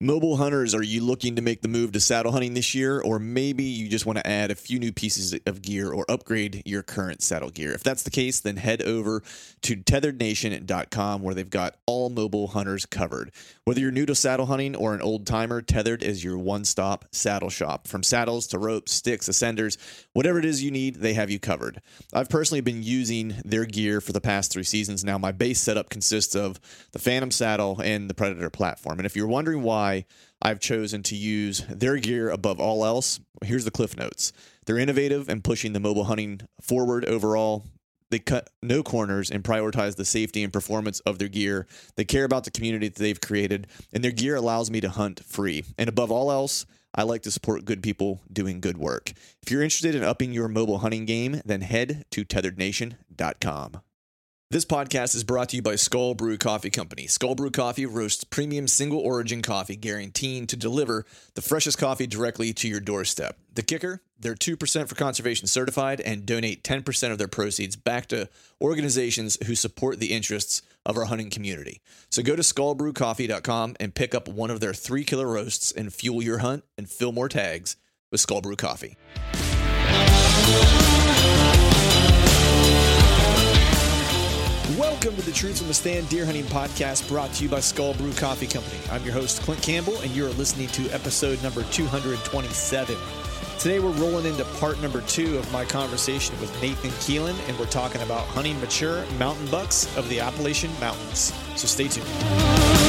[0.00, 3.00] Mobile hunters, are you looking to make the move to saddle hunting this year?
[3.00, 6.62] Or maybe you just want to add a few new pieces of gear or upgrade
[6.66, 7.72] your current saddle gear?
[7.72, 9.22] If that's the case, then head over
[9.62, 13.30] to tetherednation.com where they've got all mobile hunters covered.
[13.66, 17.04] Whether you're new to saddle hunting or an old timer, Tethered is your one stop
[17.12, 17.86] saddle shop.
[17.86, 19.78] From saddles to ropes, sticks, ascenders,
[20.12, 21.80] whatever it is you need, they have you covered.
[22.12, 25.18] I've personally been using their gear for the past three seasons now.
[25.18, 26.58] My base setup consists of
[26.90, 28.98] the Phantom saddle and the Predator platform.
[28.98, 29.93] And if you're wondering why,
[30.42, 33.20] I've chosen to use their gear above all else.
[33.42, 34.32] Here's the cliff notes.
[34.66, 37.64] They're innovative and pushing the mobile hunting forward overall.
[38.10, 41.66] They cut no corners and prioritize the safety and performance of their gear.
[41.96, 45.24] They care about the community that they've created, and their gear allows me to hunt
[45.24, 45.64] free.
[45.78, 49.12] And above all else, I like to support good people doing good work.
[49.42, 53.80] If you're interested in upping your mobile hunting game, then head to tetherednation.com.
[54.50, 57.06] This podcast is brought to you by Skull Brew Coffee Company.
[57.06, 62.52] Skull Brew Coffee roasts premium single origin coffee, guaranteeing to deliver the freshest coffee directly
[62.52, 63.38] to your doorstep.
[63.54, 64.02] The kicker?
[64.20, 68.28] They're 2% for conservation certified and donate 10% of their proceeds back to
[68.60, 71.80] organizations who support the interests of our hunting community.
[72.10, 76.22] So go to skullbrewcoffee.com and pick up one of their three killer roasts and fuel
[76.22, 77.76] your hunt and fill more tags
[78.12, 78.96] with Skull Brew Coffee.
[85.04, 87.92] Welcome to the Truth from the Stand Deer Hunting Podcast brought to you by Skull
[87.92, 88.80] Brew Coffee Company.
[88.90, 92.96] I'm your host, Clint Campbell, and you're listening to episode number 227.
[93.58, 97.66] Today, we're rolling into part number two of my conversation with Nathan Keelan, and we're
[97.66, 101.34] talking about hunting mature mountain bucks of the Appalachian Mountains.
[101.54, 102.83] So stay tuned.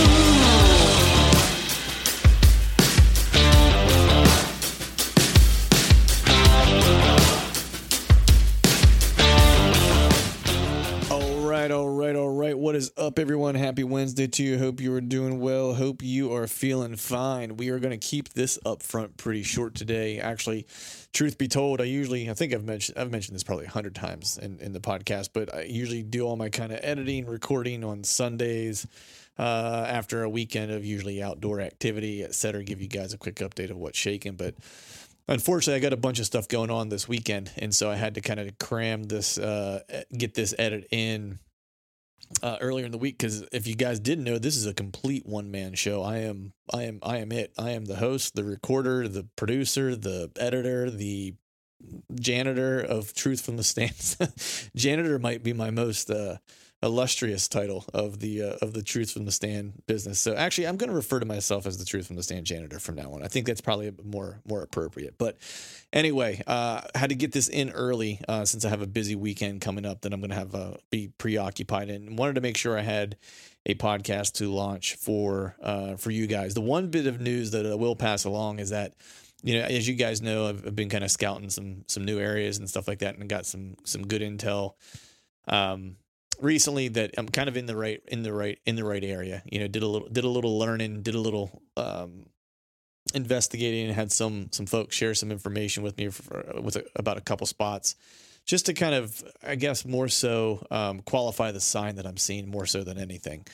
[13.16, 13.56] Up, everyone?
[13.56, 14.60] Happy Wednesday to you.
[14.60, 15.74] Hope you are doing well.
[15.74, 17.56] Hope you are feeling fine.
[17.56, 20.20] We are going to keep this up front pretty short today.
[20.20, 20.68] Actually,
[21.14, 23.96] truth be told, I usually, I think I've mentioned, I've mentioned this probably a hundred
[23.96, 27.86] times in, in the podcast, but I usually do all my kind of editing, recording
[27.86, 28.86] on Sundays
[29.40, 32.66] uh, after a weekend of usually outdoor activity, et cetera.
[32.66, 34.56] Give you guys a quick update of what's shaking, but
[35.30, 38.16] unfortunately, I got a bunch of stuff going on this weekend, and so I had
[38.16, 39.84] to kind of cram this, uh,
[40.18, 41.40] get this edit in
[42.42, 43.18] uh, earlier in the week.
[43.18, 46.02] Because if you guys didn't know, this is a complete one man show.
[46.02, 47.54] I am, I am, I am it.
[47.58, 51.36] I am the host, the recorder, the producer, the editor, the
[52.20, 54.18] janitor of Truth from the Stands.
[54.76, 56.38] janitor might be my most uh,
[56.86, 60.20] illustrious title of the uh, of the Truth from the Stand business.
[60.20, 62.80] So actually, I'm going to refer to myself as the Truth from the Stand janitor
[62.80, 63.24] from now on.
[63.24, 65.16] I think that's probably more more appropriate.
[65.18, 65.38] But
[65.92, 69.62] anyway, uh, had to get this in early uh, since I have a busy weekend
[69.62, 71.90] coming up that I'm going to have uh, be preoccupied.
[71.90, 73.18] And wanted to make sure I had
[73.66, 76.54] a podcast to launch for uh, for you guys.
[76.54, 78.94] The one bit of news that I will pass along is that
[79.44, 82.20] you know, as you guys know, I've, I've been kind of scouting some some new
[82.20, 84.74] areas and stuff like that, and got some some good intel
[85.48, 85.98] um,
[86.42, 89.44] recently that I'm kind of in the right in the right in the right area.
[89.46, 92.26] You know, did a little did a little learning, did a little um,
[93.14, 97.18] investigating, and had some some folks share some information with me for, with a, about
[97.18, 97.96] a couple spots
[98.46, 102.48] just to kind of, I guess, more so um, qualify the sign that I'm seeing
[102.48, 103.46] more so than anything.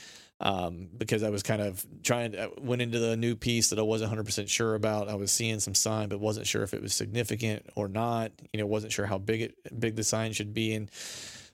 [0.41, 3.83] Um, because I was kind of trying to went into the new piece that I
[3.83, 5.07] wasn't 100% sure about.
[5.07, 8.31] I was seeing some sign, but wasn't sure if it was significant or not.
[8.51, 10.89] You know, wasn't sure how big it big the sign should be, and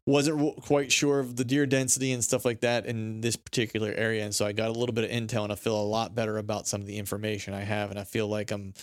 [0.08, 4.24] wasn't quite sure of the deer density and stuff like that in this particular area.
[4.24, 6.38] And so I got a little bit of intel, and I feel a lot better
[6.38, 8.74] about some of the information I have, and I feel like I'm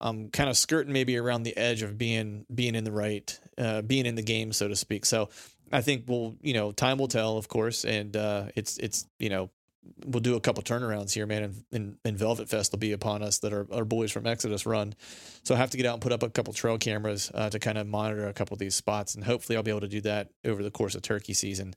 [0.00, 3.82] I'm kind of skirting maybe around the edge of being being in the right, uh,
[3.82, 5.04] being in the game, so to speak.
[5.04, 5.30] So
[5.72, 9.30] I think we'll, you know, time will tell, of course, and uh, it's it's you
[9.30, 9.50] know
[10.04, 13.38] we'll do a couple turnarounds here, man, and, and, Velvet Fest will be upon us
[13.38, 14.94] that our, our boys from Exodus run.
[15.42, 17.58] So I have to get out and put up a couple trail cameras uh, to
[17.58, 20.00] kind of monitor a couple of these spots, and hopefully I'll be able to do
[20.02, 21.74] that over the course of turkey season.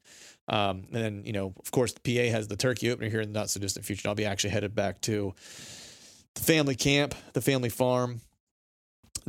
[0.47, 3.39] Um, and then you know, of course, PA has the turkey opener here in the
[3.39, 4.07] not so distant future.
[4.07, 5.33] I'll be actually headed back to
[6.35, 8.21] the family camp, the family farm,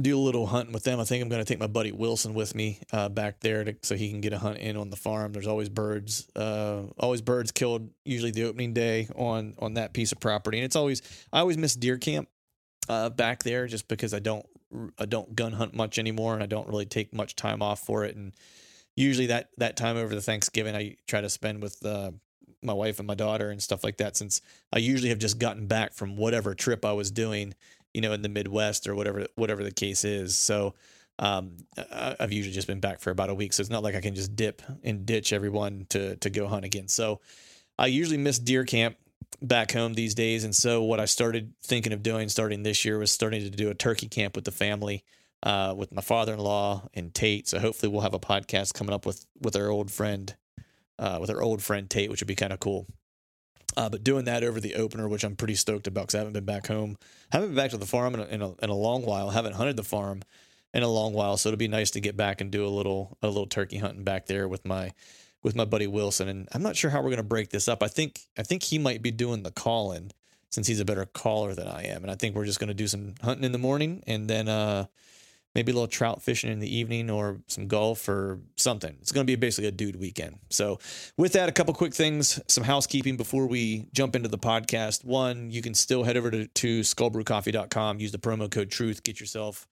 [0.01, 1.01] do a little hunting with them.
[1.01, 3.77] I think I'm going to take my buddy Wilson with me uh, back there to,
[3.83, 5.33] so he can get a hunt in on the farm.
[5.33, 7.91] There's always birds, uh, always birds killed.
[8.05, 11.03] Usually the opening day on on that piece of property, and it's always
[11.33, 12.29] I always miss deer camp
[12.89, 14.47] uh, back there just because I don't
[14.99, 18.05] I don't gun hunt much anymore, and I don't really take much time off for
[18.05, 18.17] it.
[18.17, 18.33] And
[18.97, 22.13] usually that that time over the Thanksgiving, I try to spend with uh,
[22.63, 24.17] my wife and my daughter and stuff like that.
[24.17, 24.41] Since
[24.73, 27.55] I usually have just gotten back from whatever trip I was doing
[27.95, 30.37] you know, in the Midwest or whatever whatever the case is.
[30.37, 30.75] So
[31.19, 31.57] um,
[31.91, 34.15] I've usually just been back for about a week, so it's not like I can
[34.15, 36.89] just dip and ditch everyone to to go hunt again.
[36.89, 37.21] So
[37.79, 38.97] I usually miss deer camp
[39.41, 42.99] back home these days, and so what I started thinking of doing starting this year
[42.99, 45.05] was starting to do a turkey camp with the family.
[45.45, 49.27] Uh, with my father-in-law and Tate, so hopefully we'll have a podcast coming up with
[49.41, 50.37] with our old friend,
[51.01, 52.87] uh, with our old friend Tate, which would be kind of cool.
[53.77, 56.35] Uh, but doing that over the opener, which I'm pretty stoked about because I haven't
[56.35, 56.97] been back home,
[57.33, 59.31] I haven't been back to the farm in a, in a, in a long while.
[59.31, 60.23] haven't hunted the farm
[60.75, 63.17] in a long while, so it'll be nice to get back and do a little
[63.23, 64.93] a little turkey hunting back there with my
[65.43, 66.29] with my buddy Wilson.
[66.29, 67.83] And I'm not sure how we're gonna break this up.
[67.83, 70.13] I think I think he might be doing the calling
[70.51, 72.87] since he's a better caller than I am, and I think we're just gonna do
[72.87, 74.87] some hunting in the morning and then uh,
[75.55, 78.97] maybe a little trout fishing in the evening or some golf or something.
[79.01, 80.39] It's going to be basically a dude weekend.
[80.51, 80.79] So,
[81.17, 85.05] with that, a couple quick things, some housekeeping before we jump into the podcast.
[85.05, 89.21] One, you can still head over to, to skullbrewcoffee.com, use the promo code TRUTH, get
[89.21, 89.69] yourself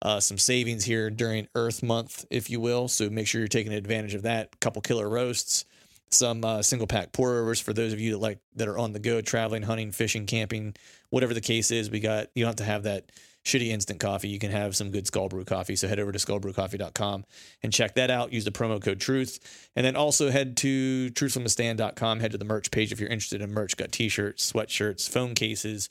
[0.00, 2.88] uh, some savings here during Earth Month, if you will.
[2.88, 4.50] So, make sure you're taking advantage of that.
[4.54, 5.64] A couple killer roasts.
[6.10, 8.94] Some uh, single pack pour overs for those of you that like that are on
[8.94, 10.74] the go, traveling, hunting, fishing, camping,
[11.10, 11.90] whatever the case is.
[11.90, 13.12] We got you don't have to have that
[13.48, 15.74] shitty instant coffee, you can have some good Skull Brew coffee.
[15.74, 17.24] So head over to skullbrewcoffee.com
[17.62, 18.32] and check that out.
[18.32, 19.38] Use the promo code TRUTH.
[19.74, 22.20] And then also head to truthfromthestand.com.
[22.20, 23.76] Head to the merch page if you're interested in merch.
[23.76, 25.88] Got t shirts, sweatshirts, phone cases,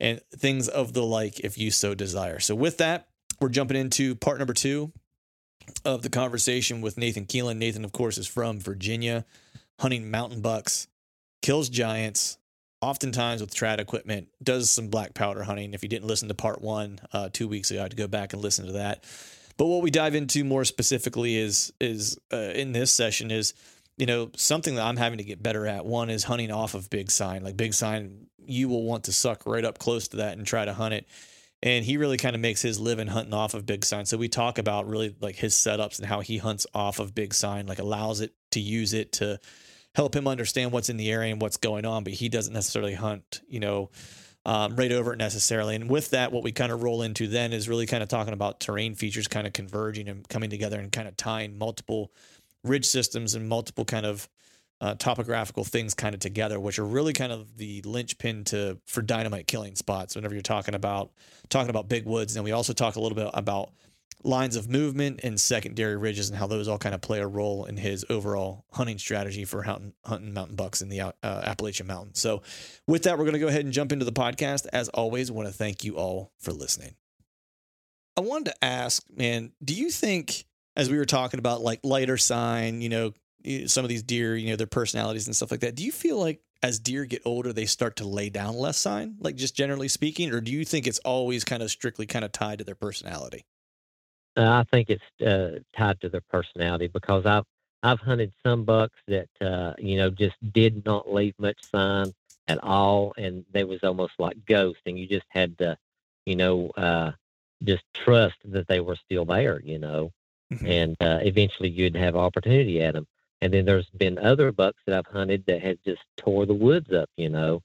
[0.00, 2.40] and things of the like if you so desire.
[2.40, 3.08] So with that,
[3.40, 4.92] we're jumping into part number two
[5.84, 7.58] of the conversation with Nathan Keelan.
[7.58, 9.24] Nathan, of course, is from Virginia,
[9.78, 10.88] hunting mountain bucks,
[11.42, 12.38] kills giants,
[12.80, 15.74] oftentimes with trad equipment does some black powder hunting.
[15.74, 18.06] If you didn't listen to part one uh, two weeks ago i had to go
[18.06, 19.04] back and listen to that.
[19.56, 23.54] But what we dive into more specifically is is uh, in this session is
[23.96, 25.84] you know something that i'm having to get better at.
[25.84, 27.42] One is hunting off of big sign.
[27.42, 30.64] Like big sign you will want to suck right up close to that and try
[30.64, 31.06] to hunt it.
[31.60, 34.06] And he really kind of makes his living hunting off of big sign.
[34.06, 37.34] So we talk about really like his setups and how he hunts off of big
[37.34, 39.40] sign like allows it to use it to
[39.98, 42.94] help him understand what's in the area and what's going on, but he doesn't necessarily
[42.94, 43.90] hunt, you know,
[44.46, 45.74] um, right over it necessarily.
[45.74, 48.32] And with that, what we kind of roll into then is really kind of talking
[48.32, 52.12] about terrain features kind of converging and coming together and kind of tying multiple
[52.62, 54.28] ridge systems and multiple kind of
[54.80, 59.02] uh, topographical things kind of together, which are really kind of the linchpin to for
[59.02, 60.14] dynamite killing spots.
[60.14, 61.10] Whenever you're talking about
[61.48, 63.72] talking about big woods, and we also talk a little bit about
[64.24, 67.64] lines of movement and secondary ridges and how those all kind of play a role
[67.64, 72.18] in his overall hunting strategy for hunting, hunting mountain bucks in the uh, Appalachian Mountains.
[72.18, 72.42] So,
[72.86, 74.66] with that, we're going to go ahead and jump into the podcast.
[74.72, 76.94] As always, want to thank you all for listening.
[78.16, 80.44] I wanted to ask, man, do you think,
[80.76, 83.12] as we were talking about like lighter sign, you know,
[83.66, 86.18] some of these deer, you know, their personalities and stuff like that, do you feel
[86.18, 89.88] like as deer get older, they start to lay down less sign, like just generally
[89.88, 92.74] speaking, or do you think it's always kind of strictly kind of tied to their
[92.74, 93.44] personality?
[94.38, 97.44] Uh, I think it's uh, tied to their personality because I've
[97.82, 102.12] I've hunted some bucks that uh, you know just did not leave much sign
[102.46, 105.76] at all, and they was almost like ghosts, and you just had to,
[106.24, 107.12] you know, uh,
[107.62, 110.12] just trust that they were still there, you know,
[110.52, 110.66] mm-hmm.
[110.66, 113.06] and uh, eventually you'd have opportunity at them.
[113.40, 116.92] And then there's been other bucks that I've hunted that had just tore the woods
[116.92, 117.62] up, you know.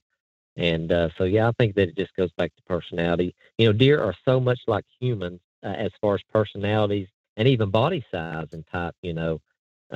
[0.56, 3.34] And uh, so, yeah, I think that it just goes back to personality.
[3.58, 7.70] You know, deer are so much like humans uh, as far as personalities and even
[7.70, 8.94] body size and type.
[9.02, 9.40] You know,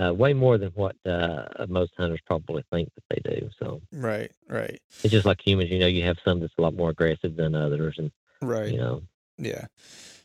[0.00, 3.50] uh, way more than what uh, most hunters probably think that they do.
[3.58, 4.80] So right, right.
[5.02, 5.70] It's just like humans.
[5.70, 8.10] You know, you have some that's a lot more aggressive than others, and
[8.42, 8.70] right.
[8.70, 9.02] You know,
[9.38, 9.66] yeah.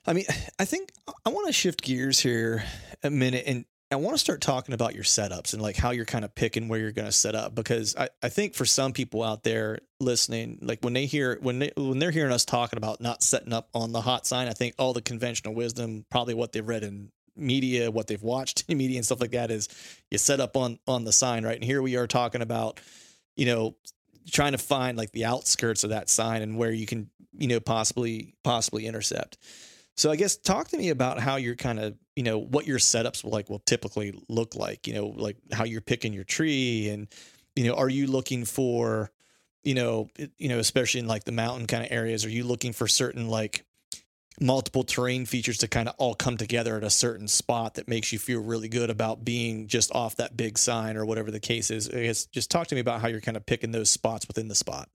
[0.06, 0.26] I mean,
[0.60, 0.92] I think
[1.26, 2.64] I want to shift gears here
[3.04, 6.06] a minute and I want to start talking about your setups and like how you're
[6.06, 8.92] kind of picking where you're going to set up because I, I think for some
[8.92, 12.78] people out there listening, like when they hear when they when they're hearing us talking
[12.78, 16.34] about not setting up on the hot sign, I think all the conventional wisdom, probably
[16.34, 19.70] what they've read in media, what they've watched in media and stuff like that is
[20.10, 21.56] you set up on on the sign, right?
[21.56, 22.80] And here we are talking about,
[23.36, 23.76] you know,
[24.32, 27.60] trying to find like the outskirts of that sign and where you can, you know,
[27.60, 29.38] possibly possibly intercept.
[29.96, 32.80] So I guess talk to me about how you're kind of, you know, what your
[32.80, 36.90] setups will like will typically look like, you know, like how you're picking your tree
[36.90, 37.08] and,
[37.56, 39.12] you know, are you looking for,
[39.64, 42.74] you know, you know, especially in like the mountain kind of areas, are you looking
[42.74, 43.66] for certain like
[44.42, 48.12] multiple terrain features to kind of all come together at a certain spot that makes
[48.12, 51.70] you feel really good about being just off that big sign or whatever the case
[51.70, 51.88] is?
[51.88, 54.48] I guess just talk to me about how you're kind of picking those spots within
[54.48, 54.90] the spot.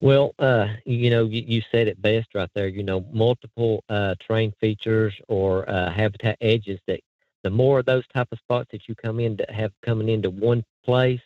[0.00, 2.68] Well, uh, you know, you, you, said it best right there.
[2.68, 6.80] You know, multiple uh, terrain features or uh, habitat edges.
[6.86, 7.00] That
[7.42, 10.30] the more of those type of spots that you come in to have coming into
[10.30, 11.20] one place,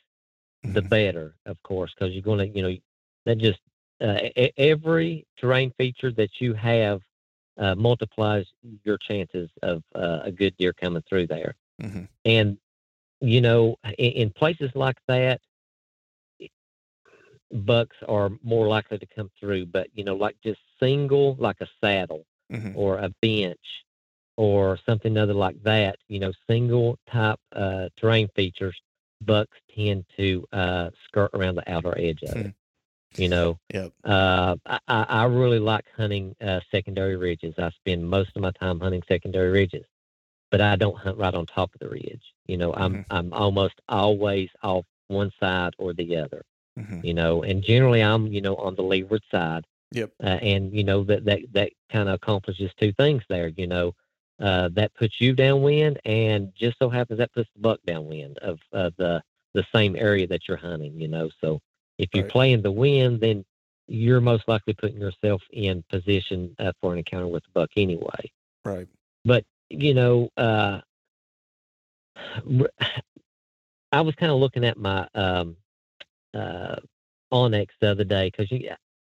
[0.64, 0.74] mm-hmm.
[0.74, 2.76] the better, of course, because you're going to, you know,
[3.26, 3.60] that just
[4.00, 4.18] uh,
[4.56, 7.00] every terrain feature that you have
[7.58, 8.46] uh, multiplies
[8.82, 11.54] your chances of uh, a good deer coming through there.
[11.80, 12.04] Mm-hmm.
[12.24, 12.58] And
[13.20, 15.40] you know, in, in places like that,
[17.54, 19.66] bucks are more likely to come through.
[19.66, 22.76] But you know, like just single, like a saddle mm-hmm.
[22.76, 23.84] or a bench
[24.36, 25.96] or something other like that.
[26.08, 28.76] You know, single type uh, terrain features,
[29.20, 32.46] bucks tend to uh, skirt around the outer edge of it.
[32.46, 32.50] Hmm.
[33.16, 33.92] You know, yep.
[34.02, 37.54] uh, I, I really like hunting uh, secondary ridges.
[37.58, 39.84] I spend most of my time hunting secondary ridges,
[40.50, 42.22] but I don't hunt right on top of the ridge.
[42.46, 43.12] You know, I'm mm-hmm.
[43.12, 46.44] I'm almost always off one side or the other
[46.78, 47.00] mm-hmm.
[47.02, 49.64] you know, and generally I'm, you know, on the leeward side.
[49.92, 50.10] Yep.
[50.22, 53.48] Uh, and you know that that that kind of accomplishes two things there.
[53.48, 53.92] You know,
[54.40, 58.58] uh, that puts you downwind, and just so happens that puts the buck downwind of
[58.72, 59.22] uh, the
[59.54, 61.00] the same area that you're hunting.
[61.00, 61.60] You know, so
[61.98, 62.30] if you right.
[62.30, 63.44] play in the wind, then
[63.86, 68.32] you're most likely putting yourself in position uh, for an encounter with the buck anyway.
[68.64, 68.88] Right.
[69.24, 70.80] But you know, uh,
[73.94, 75.56] I was kind of looking at my um,
[76.34, 76.76] uh,
[77.32, 78.50] onX the other day because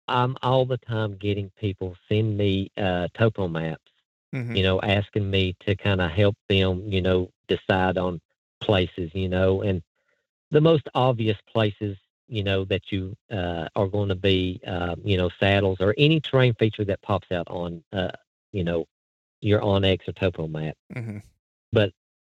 [0.07, 3.91] I'm all the time getting people send me uh, topo maps,
[4.33, 4.55] mm-hmm.
[4.55, 8.21] you know, asking me to kind of help them, you know, decide on
[8.61, 9.81] places, you know, and
[10.51, 15.17] the most obvious places, you know, that you uh, are going to be, uh, you
[15.17, 18.11] know, saddles or any terrain feature that pops out on, uh,
[18.51, 18.85] you know,
[19.41, 20.75] your onX or topo map.
[20.95, 21.17] Mm-hmm.
[21.71, 21.91] But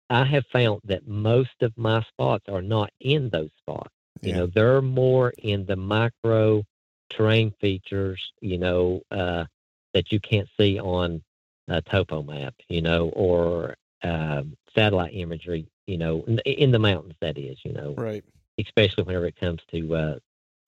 [0.09, 3.94] I have found that most of my spots are not in those spots.
[4.21, 4.37] You yeah.
[4.37, 6.63] know, they're more in the micro
[7.09, 9.45] terrain features, you know, uh,
[9.93, 11.21] that you can't see on
[11.67, 14.43] a topo map, you know, or uh,
[14.73, 18.23] satellite imagery, you know, in, in, the mountains, that is, you know, right.
[18.57, 20.19] Especially whenever it comes to uh,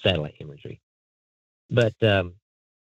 [0.04, 0.82] satellite imagery.
[1.70, 2.34] But um,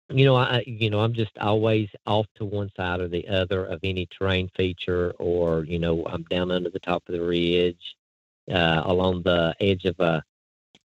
[0.10, 3.66] you know, I you know I'm just always off to one side or the other
[3.66, 7.96] of any terrain feature, or you know I'm down under the top of the ridge,
[8.52, 10.24] uh, along the edge of a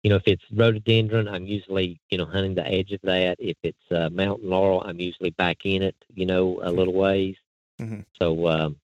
[0.03, 3.37] you know, if it's rhododendron, I'm usually, you know, hunting the edge of that.
[3.39, 7.37] If it's uh, mountain laurel, I'm usually back in it, you know, a little ways.
[7.81, 8.01] Mm-hmm.
[8.21, 8.77] So, um,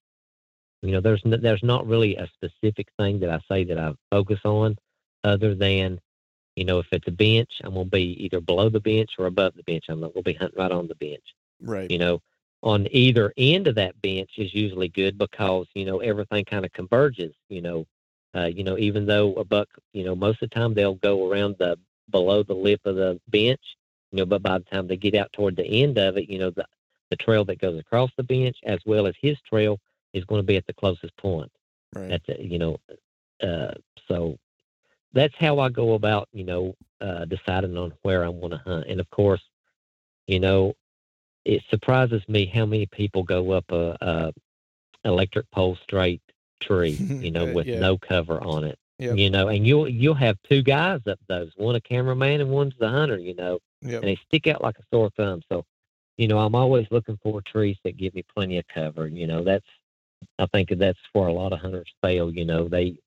[0.81, 3.93] you know, there's n- there's not really a specific thing that I say that I
[4.11, 4.77] focus on,
[5.23, 5.99] other than,
[6.55, 9.55] you know, if it's a bench, I'm gonna be either below the bench or above
[9.55, 9.85] the bench.
[9.89, 11.23] I'm not gonna be hunting right on the bench.
[11.61, 11.89] Right.
[11.89, 12.21] You know,
[12.61, 16.71] on either end of that bench is usually good because you know everything kind of
[16.73, 17.33] converges.
[17.49, 17.87] You know,
[18.37, 21.29] uh, you know, even though a buck, you know, most of the time they'll go
[21.29, 21.77] around the
[22.09, 23.61] below the lip of the bench,
[24.11, 26.39] you know, but by the time they get out toward the end of it, you
[26.39, 26.65] know, the
[27.09, 29.79] the trail that goes across the bench as well as his trail
[30.13, 31.51] is going to be at the closest point.
[31.95, 32.09] Right.
[32.09, 32.77] That's it, you know,
[33.41, 33.73] uh,
[34.07, 34.37] so
[35.13, 38.87] that's how I go about, you know, uh, deciding on where I want to hunt.
[38.87, 39.41] And of course,
[40.27, 40.73] you know,
[41.45, 44.33] it surprises me how many people go up a, a
[45.05, 46.21] electric pole straight
[46.59, 47.79] tree, you know, uh, with yeah.
[47.79, 48.77] no cover on it.
[48.99, 49.17] Yep.
[49.17, 52.73] You know, and you'll you'll have two guys up those, one a cameraman and one's
[52.79, 53.59] the hunter, you know.
[53.81, 54.01] Yep.
[54.01, 55.41] And they stick out like a sore thumb.
[55.49, 55.65] So,
[56.17, 59.07] you know, I'm always looking for trees that give me plenty of cover.
[59.07, 59.67] You know, that's
[60.39, 62.97] I think that's where a lot of hunters fail, you know, they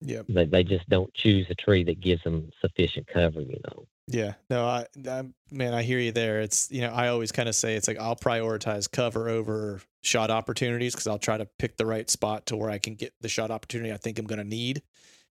[0.00, 3.86] yeah they, they just don't choose a tree that gives them sufficient cover, you know.
[4.06, 6.40] Yeah, no, I, I, man, I hear you there.
[6.40, 10.30] It's you know, I always kind of say it's like I'll prioritize cover over shot
[10.30, 13.28] opportunities because I'll try to pick the right spot to where I can get the
[13.30, 14.82] shot opportunity I think I'm going to need,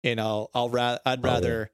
[0.03, 1.33] and I'll I'll ra- I'd Oh, yeah.
[1.35, 1.71] rather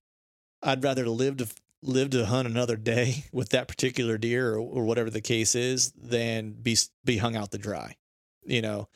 [0.64, 1.48] I'd rather live to
[1.82, 5.92] live to hunt another day with that particular deer or, or whatever the case is
[5.92, 7.96] than be be hung out to dry.
[8.44, 8.88] You know,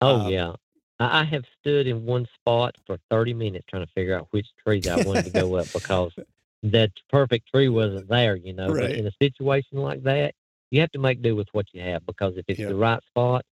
[0.00, 0.52] Oh Um, yeah,
[1.00, 4.46] I, I have stood in one spot for thirty minutes trying to figure out which
[4.66, 6.12] trees I wanted to go up because
[6.62, 8.36] that perfect tree wasn't there.
[8.36, 8.88] You know, Right.
[8.88, 10.34] but in a situation like that,
[10.70, 12.68] you have to make do with what you have because if it's Yeah.
[12.68, 13.44] the right spot,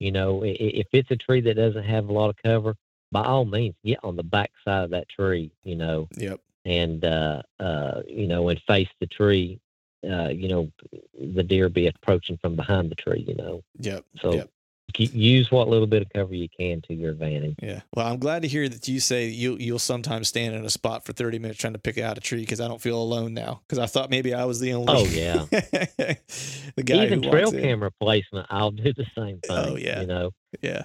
[0.00, 2.76] you know, if it's a tree that doesn't have a lot of cover,
[3.12, 5.50] by all means, get on the back side of that tree.
[5.62, 9.60] You know, yep, and uh, uh, you know, and face the tree.
[10.08, 10.70] Uh, you know,
[11.18, 13.24] the deer be approaching from behind the tree.
[13.26, 14.50] You know, yep, so yep.
[14.98, 17.56] Use what little bit of cover you can to your advantage.
[17.62, 17.80] Yeah.
[17.94, 21.04] Well, I'm glad to hear that you say you you'll sometimes stand in a spot
[21.04, 23.62] for 30 minutes trying to pick out a tree because I don't feel alone now
[23.66, 24.92] because I thought maybe I was the only.
[24.92, 25.44] Oh, yeah.
[25.50, 29.50] the guy Even who trail camera placement, I'll do the same thing.
[29.50, 30.00] Oh, yeah.
[30.00, 30.30] you know.
[30.60, 30.84] Yeah.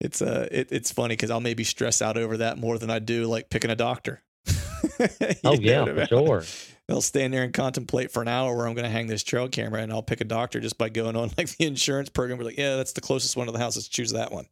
[0.00, 2.98] It's uh it, it's funny because I'll maybe stress out over that more than I
[2.98, 4.22] do like picking a doctor.
[5.44, 6.44] Oh yeah, for sure.
[6.92, 9.48] I'll stand there and contemplate for an hour where I'm going to hang this trail
[9.48, 12.38] camera, and I'll pick a doctor just by going on like the insurance program.
[12.38, 13.76] We're like, yeah, that's the closest one to the house.
[13.76, 14.46] Let's choose that one.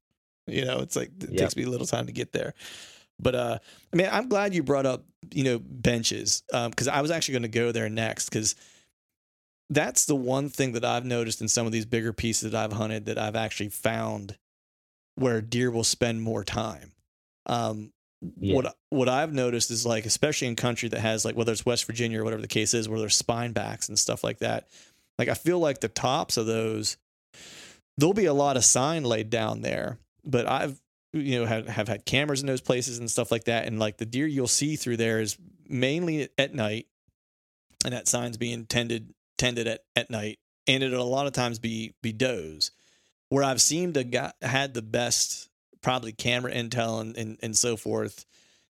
[0.46, 1.36] You know, it's like it Yep.
[1.38, 2.54] takes me a little time to get there.
[3.18, 3.58] But uh,
[3.92, 7.42] I mean, I'm glad you brought up you know benches because I was actually going
[7.42, 8.56] to go there next because
[9.68, 12.72] that's the one thing that I've noticed in some of these bigger pieces that I've
[12.72, 14.36] hunted that I've actually found
[15.14, 16.92] where deer will spend more time.
[17.46, 17.92] Um,
[18.40, 18.54] Yeah.
[18.54, 21.86] what what I've noticed is like, especially in country that has like whether it's West
[21.86, 24.68] Virginia or whatever the case is, where there's spine backs and stuff like that.
[25.18, 26.96] Like I feel like the tops of those,
[27.96, 30.80] there'll be a lot of sign laid down there, but I've
[31.12, 33.96] you know have have had cameras in those places and stuff like that, and like
[33.96, 35.36] the deer you'll see through there is
[35.68, 36.86] mainly at night,
[37.84, 41.58] and that sign's being tended tended at at night, and it'll a lot of times
[41.58, 42.70] be be does.
[43.28, 45.49] Where I've seemed to got had the best
[45.82, 48.26] probably camera intel and, and, and so forth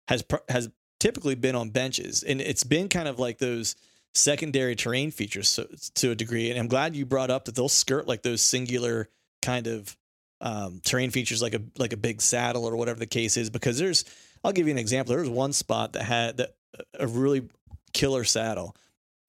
[0.07, 0.69] has has
[0.99, 2.23] typically been on benches.
[2.23, 3.75] And it's been kind of like those
[4.13, 6.49] secondary terrain features so, to a degree.
[6.49, 9.09] And I'm glad you brought up that they'll skirt like those singular
[9.41, 9.95] kind of
[10.41, 13.77] um, terrain features like a like a big saddle or whatever the case is because
[13.77, 14.05] there's
[14.43, 15.13] I'll give you an example.
[15.13, 16.55] There was one spot that had that
[16.97, 17.49] a really
[17.93, 18.75] killer saddle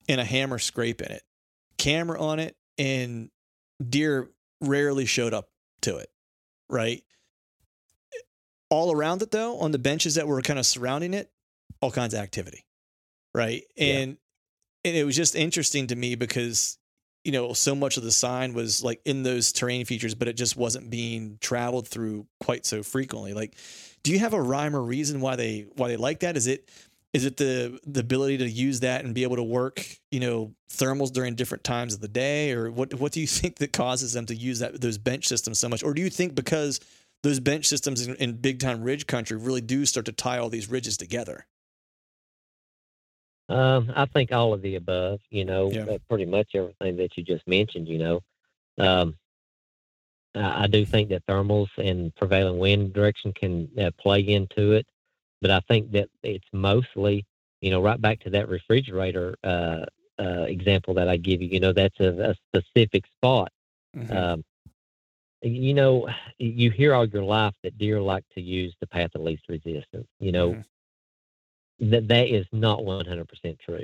[0.07, 1.23] and a hammer scrape in it.
[1.77, 3.29] Camera on it and
[3.87, 4.29] deer
[4.61, 5.49] rarely showed up
[5.81, 6.09] to it
[6.69, 7.03] right
[8.71, 11.29] all around it though on the benches that were kind of surrounding it
[11.81, 12.65] all kinds of activity
[13.33, 13.63] right?
[13.75, 13.99] Yeah.
[13.99, 14.17] and
[14.83, 16.77] and it was just interesting to me because
[17.23, 20.33] you know so much of the sign was like in those terrain features but it
[20.33, 23.33] just wasn't being traveled through quite so frequently.
[23.33, 23.55] Like
[24.03, 26.35] do you have a rhyme or reason why they why they like that?
[26.35, 26.69] Is it
[27.13, 30.53] is it the the ability to use that and be able to work you know
[30.71, 32.51] thermals during different times of the day?
[32.51, 35.59] Or what what do you think that causes them to use that those bench systems
[35.59, 35.83] so much?
[35.83, 36.79] Or do you think because
[37.23, 40.49] those bench systems in, in big time ridge country really do start to tie all
[40.49, 41.45] these ridges together
[43.49, 45.19] Um, I think all of the above.
[45.29, 45.97] You know, Yeah.
[46.09, 47.87] pretty much everything that you just mentioned.
[47.87, 48.21] You know,
[48.77, 49.17] um,
[50.35, 54.87] I, I do think that thermals and prevailing wind direction can uh, play into it,
[55.41, 57.25] but I think that it's mostly,
[57.59, 59.85] you know, right back to that refrigerator uh,
[60.17, 61.49] uh, example that I give you.
[61.49, 63.51] You know, that's a, a specific spot.
[64.15, 64.43] Um,
[65.41, 69.21] you know, you hear all your life that deer like to use the path of
[69.21, 70.07] least resistance.
[70.19, 70.63] You know, Mhm.
[71.79, 73.83] that that is not one hundred percent true.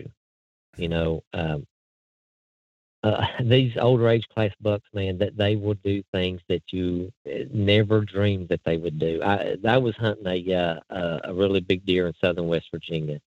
[0.71, 1.65] You know, um,
[3.03, 7.43] uh, these older age class bucks, man, that they will do things that you uh,
[7.53, 9.21] never dreamed that they would do.
[9.23, 13.19] I I was hunting a uh, a, a really big deer in southern West Virginia.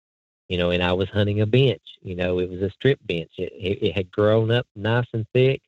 [0.49, 1.83] You know, and I was hunting a bench.
[2.03, 3.31] You know, it was a strip bench.
[3.39, 5.61] It, it, it had grown up nice and thick.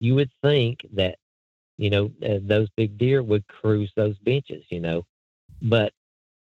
[0.00, 1.16] You would think that,
[1.78, 4.64] you know, uh, those big deer would cruise those benches.
[4.70, 5.06] You know,
[5.62, 5.92] but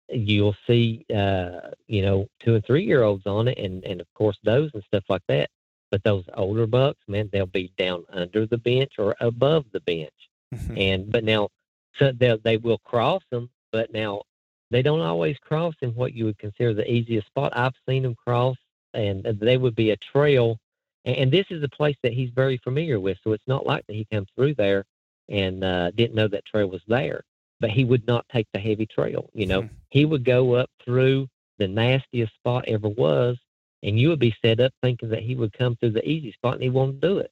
[0.10, 4.08] you'll see, uh, you know, two and three year olds on it, and and of
[4.14, 5.50] course those and stuff like that.
[5.92, 10.14] But those older bucks, man, they'll be down under the bench or above the bench,
[10.54, 10.78] Mhm.
[10.78, 11.50] and but now,
[11.98, 14.24] so they they will cross them, but now
[14.72, 17.56] they don't always cross in what you would consider the easiest spot.
[17.56, 18.58] I've seen them cross,
[18.94, 20.60] and they would be a trail,
[21.06, 23.86] and, and this is a place that he's very familiar with, so it's not like
[23.88, 24.86] that he comes through there
[25.30, 27.24] and uh, didn't know that trail was there.
[27.60, 29.70] But he would not take the heavy trail, you know Mhm.
[29.90, 31.28] he would go up through
[31.60, 33.38] the nastiest spot ever was,
[33.84, 36.56] and you would be set up thinking that he would come through the easy spot,
[36.56, 37.32] and he won't do it.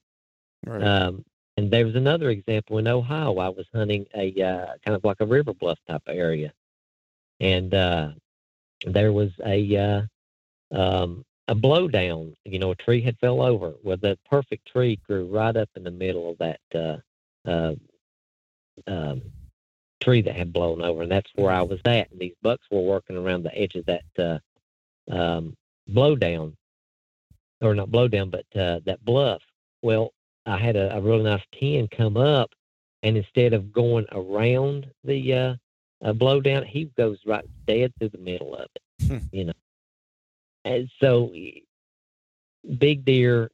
[0.66, 0.84] right.
[0.84, 1.26] Um,
[1.58, 3.38] and there was another example in Ohio.
[3.40, 6.54] I was hunting a uh, kind of like a river bluff type of area,
[7.40, 8.10] and uh,
[8.86, 10.02] there was a uh,
[10.72, 12.34] um, a blowdown.
[12.46, 13.74] You know, a tree had fell over.
[13.84, 16.60] Well, the perfect tree grew right up in the middle of that
[17.48, 17.74] uh,
[18.88, 19.22] uh, um,
[20.00, 22.12] tree that had blown over, and that's where I was at.
[22.12, 25.56] And these bucks were working around the edge of that uh, um,
[25.90, 26.54] blowdown,
[27.62, 29.42] or not blowdown, but uh, that bluff.
[29.82, 30.14] Well,
[30.46, 32.52] I had a, a really nice ten come up,
[33.04, 35.56] and instead of going around the uh,
[36.04, 39.08] uh, blowdown, he goes right dead through the middle of it.
[39.08, 39.18] Hmm.
[39.32, 39.54] You know,
[40.66, 41.32] and so
[42.78, 43.52] big deer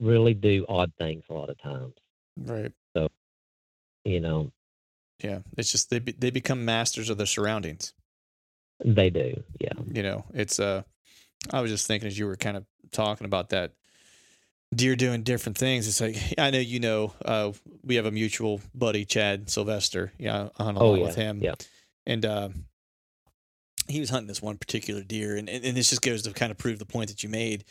[0.00, 1.94] really do odd things a lot of times.
[2.36, 2.72] Right.
[4.08, 4.50] You know,
[5.22, 5.40] Yeah.
[5.56, 7.92] It's just they be, they become masters of their surroundings.
[8.84, 9.42] they do.
[9.60, 9.72] Yeah.
[9.92, 10.82] You know, it's uh
[11.52, 13.72] I was just thinking as you were kind of talking about that
[14.74, 15.86] deer doing different things.
[15.88, 20.12] It's like I know you know uh we have a mutual buddy, Chad Sylvester.
[20.18, 21.40] Yeah, I hunt a Oh, lot yeah, with him.
[21.42, 21.54] yeah.
[22.06, 22.48] And uh
[23.88, 26.50] he was hunting this one particular deer and, and, and this just goes to kind
[26.52, 27.64] of prove the point that you made.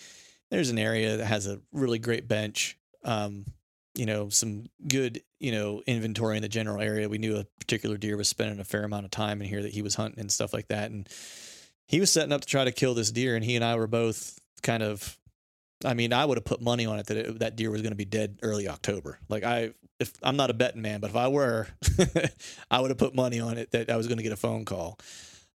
[0.49, 2.77] There's an area that has a really great bench.
[3.03, 3.45] Um,
[3.97, 7.09] you know, some good, you know, inventory in the general area.
[7.09, 9.73] We knew a particular deer was spending a fair amount of time in here that
[9.73, 10.91] he was hunting and stuff like that.
[10.91, 11.09] And
[11.87, 13.87] he was setting up to try to kill this deer, and he and I were
[13.87, 15.17] both kind of.
[15.85, 17.91] I mean, I would have put money on it that it, that deer was going
[17.91, 19.19] to be dead early October.
[19.29, 21.67] Like I, if I'm not a betting man, but if I were,
[22.71, 24.65] I would have put money on it that I was going to get a phone
[24.65, 24.97] call.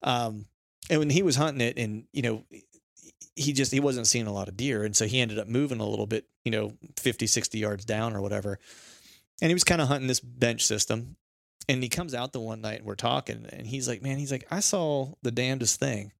[0.04, 0.45] Um,
[0.91, 2.43] and when he was hunting it, and you know,
[3.35, 5.79] he just he wasn't seeing a lot of deer, and so he ended up moving
[5.79, 8.59] a little bit, you know, 50, 60 yards down or whatever.
[9.41, 11.15] And he was kind of hunting this bench system,
[11.67, 14.31] and he comes out the one night and we're talking, and he's like, "Man, he's
[14.31, 16.11] like, I saw the damnedest thing."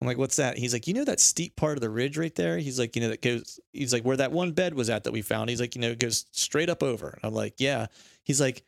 [0.00, 2.34] I'm like, "What's that?" He's like, "You know that steep part of the ridge right
[2.34, 5.04] there?" He's like, "You know that goes." He's like, "Where that one bed was at
[5.04, 7.86] that we found." He's like, "You know, it goes straight up over." I'm like, "Yeah."
[8.24, 8.64] He's like,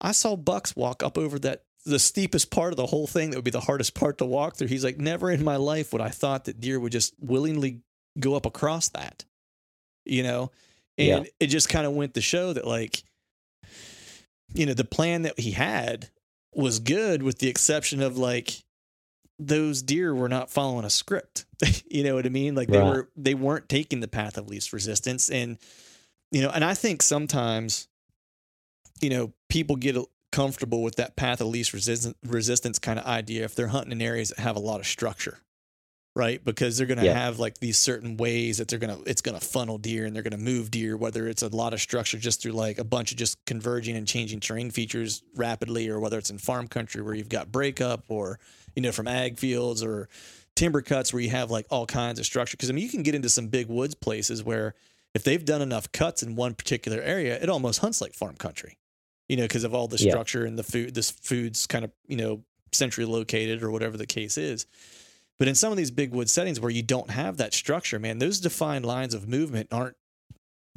[0.00, 3.36] "I saw bucks walk up over that." The steepest part of the whole thing that
[3.36, 4.68] would be the hardest part to walk through.
[4.68, 7.80] He's like, never in my life would I thought that deer would just willingly
[8.18, 9.24] go up across that,
[10.04, 10.50] you know?
[10.96, 11.30] And Yeah.
[11.40, 13.02] it just kind of went to show that, like,
[14.54, 16.08] you know, the plan that he had
[16.54, 18.62] was good with the exception of like
[19.38, 21.44] those deer were not following a script.
[21.90, 22.54] you know what I mean?
[22.54, 22.86] Like they Right.
[22.86, 25.58] were they weren't taking the path of least resistance and
[26.30, 27.88] you know, and I think sometimes
[29.00, 29.96] you know, people get
[30.34, 34.02] comfortable with that path of least resistance resistance kind of idea if they're hunting in
[34.02, 35.38] areas that have a lot of structure.
[36.16, 36.44] Right?
[36.44, 37.14] Because they're going to Yeah.
[37.24, 40.14] have like these certain ways that they're going to it's going to funnel deer and
[40.14, 42.84] they're going to move deer whether it's a lot of structure just through like a
[42.84, 47.02] bunch of just converging and changing terrain features rapidly or whether it's in farm country
[47.02, 48.38] where you've got breakup or
[48.76, 50.08] you know from ag fields or
[50.54, 53.02] timber cuts where you have like all kinds of structure because I mean you can
[53.02, 54.74] get into some big woods places where
[55.14, 58.76] if they've done enough cuts in one particular area it almost hunts like farm country
[59.28, 60.10] you know because of all the Yeah.
[60.12, 64.06] structure and the food this food's kind of you know centrally located or whatever the
[64.06, 64.66] case is
[65.38, 68.18] but in some of these big wood settings where you don't have that structure man
[68.18, 69.96] those defined lines of movement aren't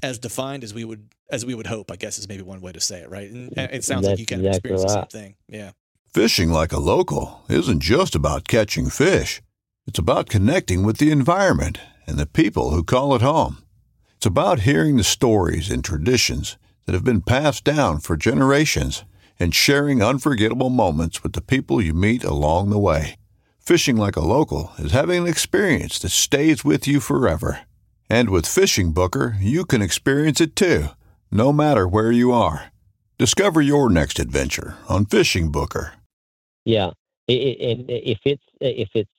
[0.03, 2.71] as defined as we would as we would hope i guess is maybe one way
[2.71, 4.99] to say it right and it sounds like That's you can exactly experience the same
[5.01, 5.11] right.
[5.11, 5.71] thing yeah
[6.13, 9.41] Fishing like a local isn't just about catching fish.
[9.85, 13.63] It's about connecting with the environment and the people who call it home.
[14.15, 19.03] It's about hearing the stories and traditions that have been passed down for generations
[19.39, 23.15] and sharing unforgettable moments with the people you meet along the way.
[23.59, 27.59] Fishing like a local is having an experience that stays with you forever.
[28.09, 30.85] And with FishingBooker, you can experience it too,
[31.29, 32.71] no matter where you are.
[33.17, 35.93] Discover your next adventure on Fishing Booker.
[36.63, 36.91] Yeah,
[37.27, 39.11] and if it's if it's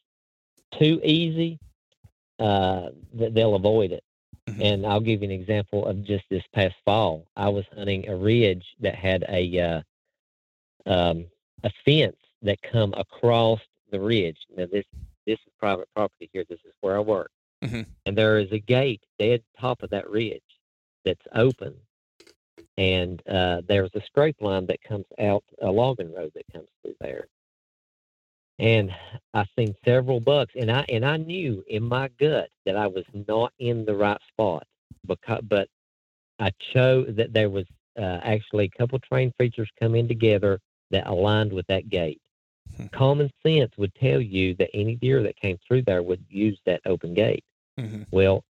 [0.78, 1.58] too easy,
[2.38, 4.02] uh, they'll avoid it.
[4.48, 4.62] Mhm.
[4.62, 7.26] And I'll give you an example of just this past fall.
[7.36, 9.82] I was hunting a ridge that had a uh,
[10.86, 11.26] um,
[11.64, 14.38] a fence that come across the ridge.
[14.56, 14.84] Now this
[15.26, 16.44] this is private property here.
[16.48, 17.30] This is where I work,
[17.62, 17.86] Mhm.
[18.06, 20.42] and there is a gate dead top of that ridge
[21.04, 21.74] that's open.
[22.76, 26.94] And uh, there's a scrape line that comes out a logging road that comes through
[27.00, 27.28] there
[28.58, 28.90] and
[29.34, 33.04] I seen several bucks, and I and I knew in my gut that I was
[33.28, 34.66] not in the right spot,
[35.06, 35.68] because but
[36.38, 37.66] I chose that there was
[37.98, 42.20] uh, actually a couple terrain features coming together that aligned with that gate.
[42.76, 42.86] Hmm.
[42.86, 46.80] Common sense would tell you that any deer that came through there would use that
[46.86, 47.44] open gate.
[47.78, 48.06] Mhm.
[48.10, 48.44] Well,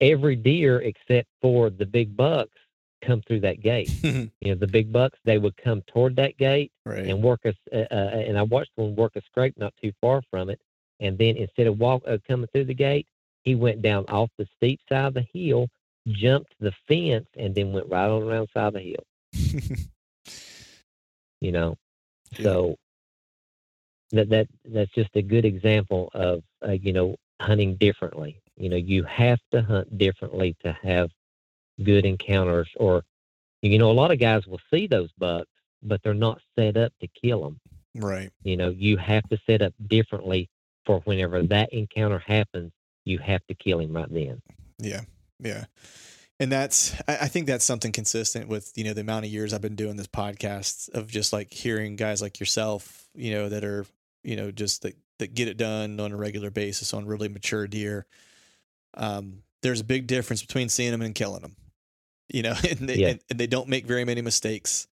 [0.00, 2.58] every deer except for the big bucks
[3.06, 3.92] come through that gate.
[4.40, 7.48] You know, the big bucks they would come toward that gate right and work a,
[7.48, 10.60] s- uh, uh, and I watched one work a scrape not too far from it,
[11.00, 13.06] and then instead of walk uh, coming through the gate,
[13.44, 15.68] he went down off the steep side of the hill,
[16.08, 19.04] jumped the fence, and then went right on around side of the hill.
[21.40, 21.76] You know,
[22.38, 22.44] Yeah.
[22.44, 22.76] so
[24.12, 28.40] that that that's just a good example of uh, you know hunting differently.
[28.56, 31.10] You know, you have to hunt differently to have
[31.82, 32.68] good encounters.
[32.76, 33.04] Or,
[33.62, 35.50] you know, a lot of guys will see those bucks,
[35.82, 37.60] but they're not set up to kill them.
[37.94, 38.30] Right.
[38.42, 40.48] You know, you have to set up differently
[40.84, 42.72] for whenever that encounter happens,
[43.04, 44.40] you have to kill him right then.
[44.78, 45.02] Yeah.
[45.40, 45.64] Yeah.
[46.40, 49.60] And that's, I think that's something consistent with, you know, the amount of years I've
[49.60, 53.86] been doing this podcast of just like hearing guys like yourself, you know, that are,
[54.24, 57.68] you know, just that, that get it done on a regular basis on really mature
[57.68, 58.04] deer.
[58.94, 61.54] Um, there's a big difference between seeing them and killing them,
[62.28, 63.08] you know, and they, Yeah.
[63.08, 64.86] and, and they don't make very many mistakes.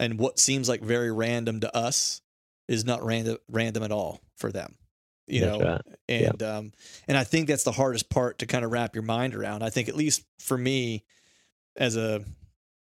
[0.00, 2.20] And what seems like very random to us
[2.68, 4.76] is not random, random at all for them,
[5.26, 5.64] you That's know?
[5.64, 5.80] right.
[6.08, 6.28] Yeah.
[6.30, 6.72] and um
[7.08, 9.68] and i think that's the hardest part to kind of wrap your mind around i
[9.70, 11.04] think at least for me
[11.76, 12.24] as a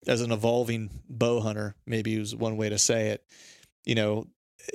[0.07, 3.25] as an evolving bow hunter maybe is one way to say it
[3.87, 4.27] you know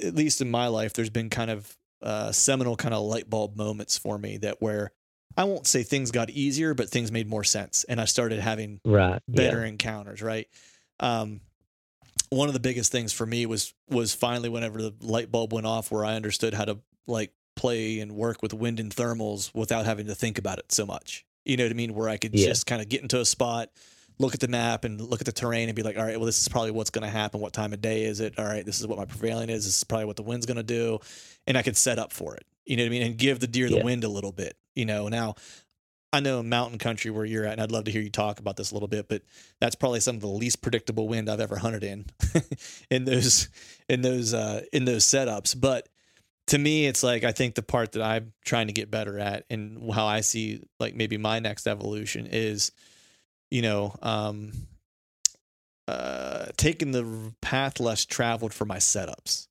[0.04, 3.56] at least in my life there's been kind of uh seminal kind of light bulb
[3.56, 4.91] moments for me that where
[5.38, 8.80] i won't say things got easier but things made more sense and i started having
[8.86, 9.22] Right.
[9.28, 10.48] better encounters, right?
[11.00, 11.41] Um,
[12.30, 15.65] one of the biggest things for me was was finally whenever the light bulb went
[15.65, 19.86] off, where I understood how to like play and work with wind and thermals without
[19.86, 21.26] having to think about it so much.
[21.46, 21.94] You know what I mean?
[21.94, 22.48] Where I could Yeah.
[22.48, 23.70] just kind of get into a spot,
[24.20, 26.26] look at the map, and look at the terrain, and be like, all right, well,
[26.26, 27.41] this is probably what's going to happen.
[27.41, 28.39] What time of day is it?
[28.39, 29.65] All right, this is what my prevailing is.
[29.65, 31.00] This is probably what the wind's going to do,
[31.48, 32.46] and I could set up for it.
[32.65, 33.04] You know what I mean?
[33.04, 33.84] And give the deer the Yeah.
[33.84, 34.56] wind a little bit.
[34.76, 35.36] You know, now
[36.14, 38.40] I know in mountain country where you're at, and I'd love to hear you talk
[38.40, 39.22] about this a little bit, but
[39.60, 42.06] that's probably some of the least predictable wind I've ever hunted in,
[42.92, 43.48] in those,
[43.88, 45.60] in those, uh, in those setups.
[45.60, 45.88] But
[46.48, 49.46] to me, it's like I think the part that I'm trying to get better at,
[49.50, 52.74] and how I see like maybe my next evolution is,
[53.50, 54.52] you know, um,
[55.88, 59.48] uh, taking the path less traveled for my setups.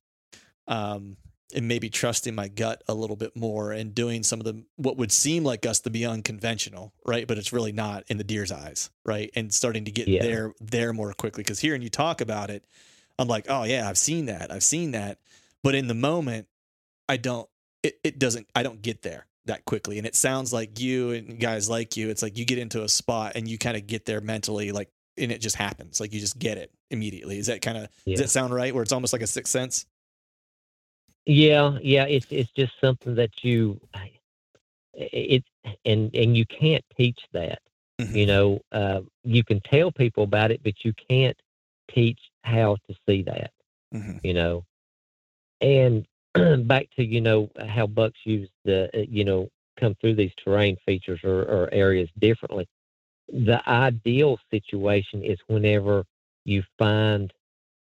[0.67, 1.17] Um,
[1.53, 4.97] and maybe trusting my gut a little bit more and doing some of the what
[4.97, 7.27] would seem like us to be unconventional, right?
[7.27, 9.29] But it's really not in the deer's eyes, right?
[9.35, 10.21] And starting to get Yeah.
[10.23, 12.65] there there more quickly because hearing you talk about it,
[13.19, 15.19] I'm like, oh yeah, I've seen that, I've seen that,
[15.63, 16.47] but in the moment,
[17.09, 17.47] I don't.
[17.83, 18.47] It it doesn't.
[18.55, 22.09] I don't get there that quickly, and it sounds like you and guys like you.
[22.09, 24.89] It's like you get into a spot and you kind of get there mentally, like,
[25.17, 25.99] and it just happens.
[25.99, 27.37] Like you just get it immediately.
[27.39, 28.15] Is that kind of Yeah.
[28.15, 28.73] does that sound right?
[28.73, 29.85] Where it's almost like a sixth sense.
[31.25, 33.79] Yeah, yeah, it's it's just something that you
[34.93, 35.43] it
[35.85, 37.59] and and you can't teach that.
[37.99, 38.15] Mhm.
[38.15, 41.37] You know, uh, you can tell people about it, but you can't
[41.93, 43.51] teach how to see that.
[43.93, 44.19] Mhm.
[44.23, 44.65] You know,
[45.61, 46.05] and
[46.67, 50.77] back to you know how bucks use the uh, you know come through these terrain
[50.85, 52.67] features or, or areas differently.
[53.29, 56.05] The ideal situation is whenever
[56.45, 57.31] you find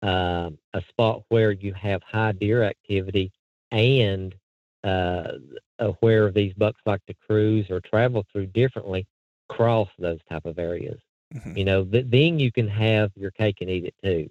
[0.02, 3.32] um, a spot where you have high deer activity
[3.72, 4.36] and
[4.84, 5.34] uh,
[5.80, 9.06] uh, where these bucks like to cruise or travel through differently
[9.50, 11.00] cross those type of areas.
[11.34, 11.56] Mhm.
[11.56, 14.30] You know, th- then you can have your cake and eat it too.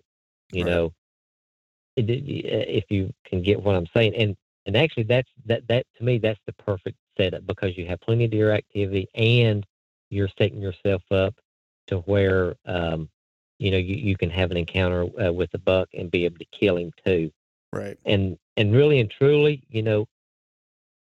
[0.50, 0.70] You Right.
[0.70, 0.92] know,
[1.96, 5.86] it, it- if you can get what I'm saying, and and actually that's that that
[5.96, 9.66] to me that's the perfect setup because you have plenty of deer activity and
[10.10, 11.34] you're setting yourself up
[11.88, 13.08] to where um,
[13.58, 16.38] you know you, you can have an encounter uh, with a buck and be able
[16.38, 17.30] to kill him too
[17.72, 17.98] Right.
[18.06, 20.06] and and really and truly, you know,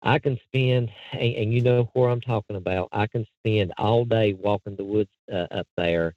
[0.02, 2.88] I can spend, and, and you know where I'm talking about.
[2.92, 6.14] I can spend all day walking the woods uh, up there,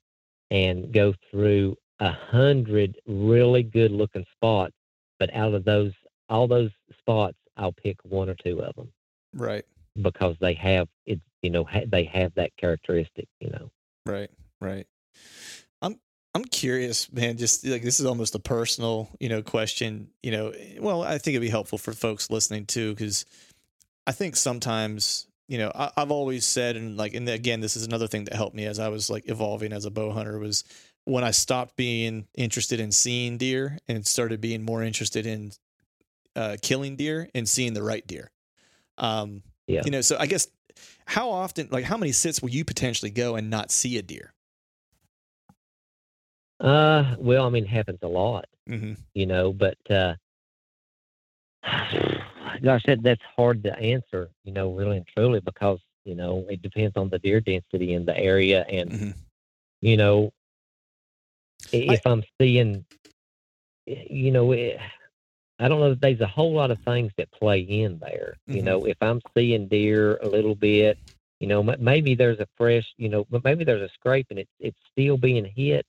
[0.52, 4.74] and go through a hundred really good looking spots.
[5.20, 5.92] But out of those,
[6.30, 8.92] all those spots, I'll pick one or two of them
[9.34, 9.66] Right.
[10.02, 11.20] because they have it.
[11.42, 13.28] You know, ha- they have that characteristic.
[13.40, 13.72] You know.
[14.06, 14.30] Right.
[14.62, 14.88] Right.
[16.36, 17.38] I'm curious, man.
[17.38, 20.10] Just like this is almost a personal, you know, question.
[20.22, 23.26] You know, well, I think it'd be helpful for folks listening too, because
[24.06, 27.86] I think sometimes, you know, I, I've always said, and like, and again, this is
[27.86, 30.64] another thing that helped me as I was like evolving as a bow hunter was
[31.06, 35.52] when I stopped being interested in seeing deer and started being more interested in
[36.36, 38.32] uh, killing deer and seeing the right deer.
[38.98, 39.82] Um, Yeah.
[39.86, 40.48] You know, so I guess
[41.06, 44.34] how often, like, how many sits will you potentially go and not see a deer?
[46.60, 48.46] Uh, well, I mean, it happens a lot.
[48.70, 48.94] Mm-hmm.
[49.16, 50.14] you know, but uh,
[52.62, 56.62] gosh, that that's hard to answer, you know, really and truly, because you know it
[56.62, 59.14] depends on the deer density in the area, and Mhm.
[59.82, 60.32] you know,
[61.74, 62.86] i- I- if I'm seeing,
[63.88, 64.80] you know, it,
[65.60, 65.94] I don't know.
[65.96, 68.38] There's a whole lot of things that play in there.
[68.48, 68.66] You Mhm.
[68.66, 70.98] know, if I'm seeing deer a little bit,
[71.40, 74.52] you know, maybe there's a fresh, you know, but maybe there's a scrape and it's
[74.60, 75.86] it's still being hit.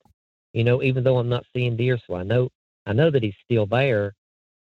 [0.53, 2.51] You know, even though I'm not seeing deer, so I know
[2.87, 4.15] I know that he's still there.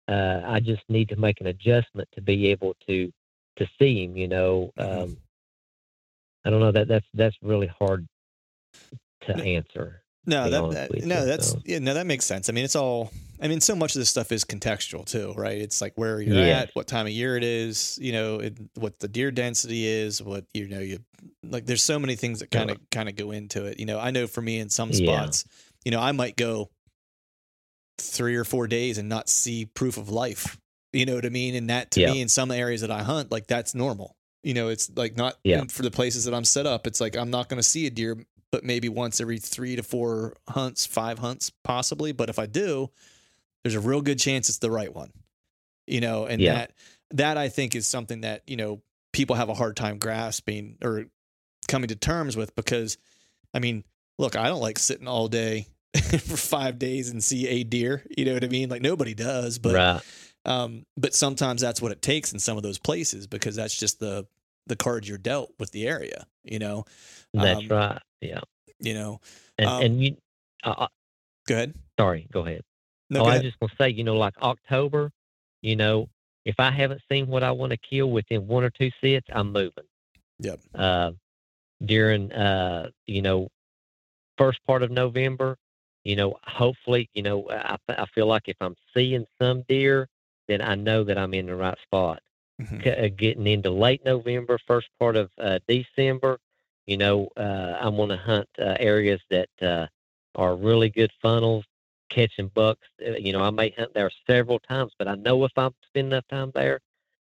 [0.08, 3.12] Uh, I just need to make an adjustment to be able to
[3.56, 4.16] to see him.
[4.16, 5.02] You know, Mhm.
[5.02, 5.16] um,
[6.44, 8.06] I don't know that that's that's really hard
[9.22, 10.02] to answer.
[10.26, 11.62] No, be that, that no, you, that's so.
[11.64, 12.48] yeah, no, that makes sense.
[12.48, 13.12] I mean, it's all.
[13.40, 15.58] I mean, so much of this stuff is contextual too, right?
[15.60, 16.68] It's like where you're Yes.
[16.68, 20.22] at, what time of year it is, you know, it, what the deer density is,
[20.22, 21.00] what you know, you
[21.42, 21.66] like.
[21.66, 23.78] There's so many things that kind of kind of go into it.
[23.78, 25.26] You know, I know for me in some Yeah.
[25.86, 26.68] You know, I might go
[27.98, 30.58] three or four days and not see proof of life.
[30.92, 31.54] You know what I mean?
[31.54, 32.12] And that to Yeah.
[32.12, 34.16] me, in some areas that I hunt, like that's normal.
[34.42, 35.62] You know, it's like not Yeah.
[35.68, 36.88] for the places that I'm set up.
[36.88, 38.16] It's like I'm not going to see a deer,
[38.50, 42.10] but maybe once every three to four hunts, five hunts possibly.
[42.10, 42.90] But if I do,
[43.62, 45.12] there's a real good chance it's the right one.
[45.86, 46.54] You know, and Yeah.
[46.54, 46.72] that
[47.12, 51.06] that I think is something that you know people have a hard time grasping or
[51.68, 52.98] coming to terms with because,
[53.54, 53.84] I mean,
[54.18, 55.68] look, I don't like sitting all day
[56.20, 58.04] for five days and see a deer.
[58.16, 58.68] You know what I mean?
[58.68, 60.00] Like nobody does, but right.
[60.44, 63.98] um, but sometimes that's what it takes in some of those places because that's just
[64.00, 64.26] the
[64.66, 66.26] the cards you're dealt with the area.
[66.44, 66.84] You know,
[67.32, 68.02] That's um, right.
[68.20, 68.40] Yeah.
[68.80, 69.20] you know.
[69.58, 70.16] And um, and you.
[70.64, 70.86] Uh, uh,
[71.46, 71.74] Go ahead.
[71.98, 72.26] sorry.
[72.32, 72.62] Go ahead.
[73.08, 75.12] No, oh, go I was just gonna say, you know, like October,
[75.62, 76.08] you know,
[76.44, 79.52] if I haven't seen what I want to kill within one or two sits, I'm
[79.52, 79.84] moving.
[80.40, 80.60] Yep.
[80.74, 81.12] Uh,
[81.84, 83.48] during uh, you know,
[84.38, 85.56] first part of November,
[86.06, 90.08] you know, hopefully, you know, I I feel like if I'm seeing some deer,
[90.48, 92.22] then I know that I'm in the right spot.
[92.58, 92.84] Mhm.
[92.84, 96.38] C- uh, getting into late November, first part of uh, December,
[96.86, 99.86] you know, uh, I'm going to hunt uh, areas that uh,
[100.36, 101.64] are really good funnels,
[102.10, 102.86] catching bucks.
[103.06, 106.08] Uh, you know, I may hunt there several times, but I know if I spend
[106.08, 106.80] enough time there,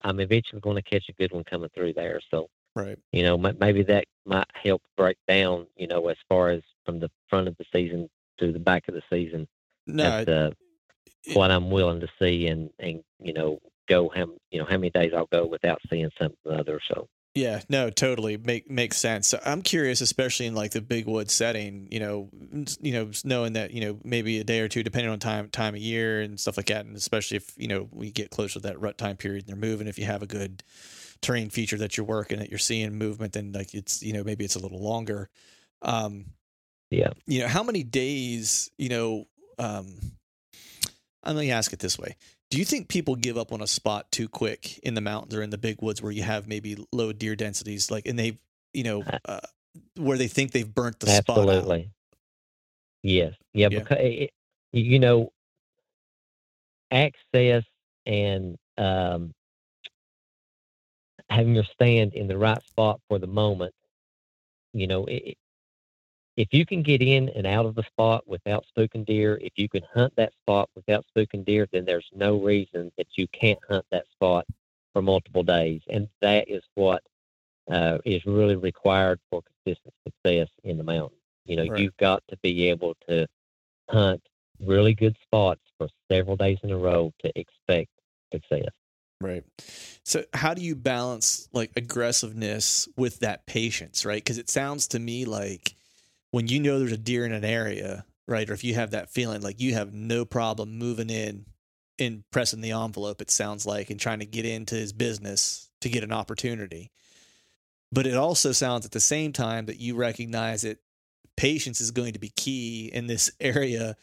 [0.03, 2.21] I'm eventually going to catch a good one coming through there.
[2.31, 2.99] So, Right.
[3.11, 6.99] you know, ma- maybe that might help break down, you know, as far as from
[6.99, 9.47] the front of the season to the back of the season
[9.87, 10.53] No, to
[11.25, 14.77] it- what I'm willing to see and, and you know, go how you know how
[14.77, 16.79] many days I'll go without seeing something other.
[16.87, 19.27] So Yeah, no, totally make makes sense.
[19.27, 22.29] So I'm curious, especially in like the big wood setting, you know,
[22.81, 25.75] you know, knowing that you know maybe a day or two, depending on time time
[25.75, 28.59] of year and stuff like that, and especially if you know we get closer to
[28.67, 30.63] that rut time period and they're moving, if you have a good
[31.21, 34.45] terrain feature that you're working that you're seeing movement, then like it's you know maybe
[34.45, 35.29] it's a little longer.
[35.81, 36.25] Um,
[36.91, 37.09] Yeah.
[37.27, 39.25] you know, how many days, you know,
[39.59, 39.95] um,
[41.25, 42.15] let me ask it this way.
[42.49, 45.41] Do you think people give up on a spot too quick in the mountains or
[45.43, 48.39] in the big woods where you have maybe low deer densities, like, and they,
[48.73, 49.39] you know, Uh, uh,
[49.97, 51.47] where they think they've burnt the spot out?
[51.47, 51.91] absolutely,
[53.03, 53.79] yes, yeah, Yeah.
[53.79, 54.31] because it,
[54.71, 55.31] you know,
[56.89, 57.63] access
[58.07, 59.31] and um,
[61.29, 63.73] having your stand in the right spot for the moment.
[64.73, 65.37] You know, it,
[66.39, 69.67] if you can get in and out of the spot without spooking deer, if you
[69.67, 73.85] can hunt that spot without spooking deer, then there's no reason that you can't hunt
[73.91, 74.45] that spot
[74.93, 75.81] for multiple days.
[75.89, 77.03] And that is what
[77.69, 81.17] uh, is really required for consistent success in the mountain.
[81.43, 81.81] You know, Right.
[81.81, 83.27] you've got to be able to
[83.89, 84.21] hunt
[84.61, 87.91] really good spots for several days in a row to expect
[88.31, 88.69] success.
[89.19, 89.43] Right.
[90.05, 94.23] So how do you balance like aggressiveness with that patience, right?
[94.23, 95.75] Because it sounds to me like
[96.31, 99.09] when you know there's a deer in an area, right, or if you have that
[99.09, 101.45] feeling, like you have no problem moving in
[101.97, 103.21] and pressing the envelope.
[103.21, 106.91] It sounds like and trying to get into his business to get an opportunity.
[107.91, 110.77] But it also sounds at the same time that you recognize that
[111.35, 113.95] patience is going to be key in this area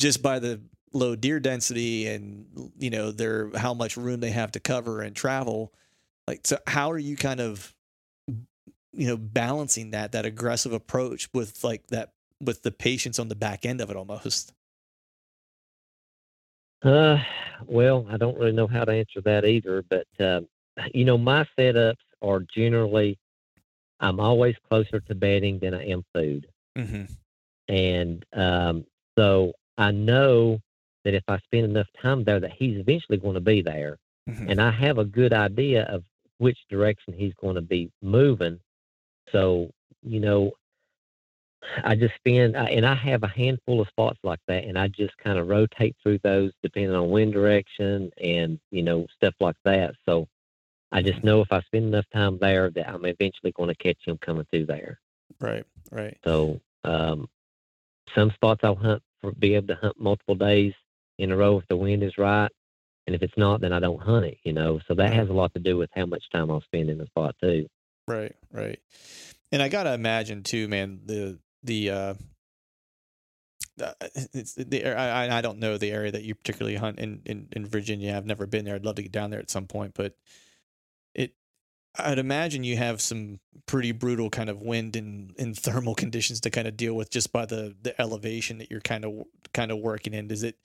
[0.00, 0.60] just by the
[0.92, 2.46] low deer density and
[2.78, 5.72] you know their how much room they have to cover and travel
[6.28, 7.74] like so how are you kind of
[8.96, 13.34] you know balancing that that aggressive approach with like that with the patience on the
[13.34, 14.52] back end of it almost
[16.82, 17.16] Uh,
[17.64, 20.46] well, I don't really know how to answer that either, but um,
[20.92, 23.16] you know, my setups are generally
[24.00, 27.04] I'm always closer to bedding than I am food, mm-hmm.
[27.72, 28.84] and um,
[29.16, 30.60] so I know
[31.04, 33.96] that if I spend enough time there, that he's eventually going to be there,
[34.28, 34.50] Mm-hmm.
[34.50, 36.02] and I have a good idea of
[36.38, 38.58] which direction he's going to be moving.
[39.32, 39.70] So
[40.02, 40.52] you know,
[41.82, 45.16] I just spend, and I have a handful of spots like that, and I just
[45.18, 49.94] kind of rotate through those depending on wind direction and you know stuff like that.
[50.06, 50.28] So
[50.92, 53.98] I just know if I spend enough time there that I'm eventually going to catch
[54.04, 55.00] him coming through there.
[55.40, 57.28] right right So um,
[58.14, 60.74] some spots I'll hunt for be able to hunt multiple days
[61.18, 62.50] in a row if the wind is right,
[63.06, 64.38] and if it's not, then I don't hunt it.
[64.44, 66.90] You know, so that has a lot to do with how much time I'll spend
[66.90, 67.66] in the spot too.
[68.06, 68.80] Right right
[69.52, 72.14] and i gotta imagine too man the the uh
[73.76, 73.96] the-
[74.32, 77.66] it's the I, I- don't know the area that you particularly hunt in, in in
[77.66, 78.14] Virginia.
[78.16, 78.74] I've never been there.
[78.74, 80.14] I'd love to get down there at some point, but
[81.14, 81.34] it
[81.98, 86.50] I'd imagine you have some pretty brutal kind of wind and, and thermal conditions to
[86.50, 89.12] kind of deal with just by the, the elevation that you're kind of
[89.52, 90.28] kind of working in.
[90.28, 90.56] Does it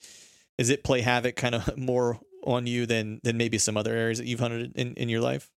[0.58, 4.18] does it play havoc kind of more on you than than maybe some other areas
[4.18, 5.50] that you've hunted in, in your life?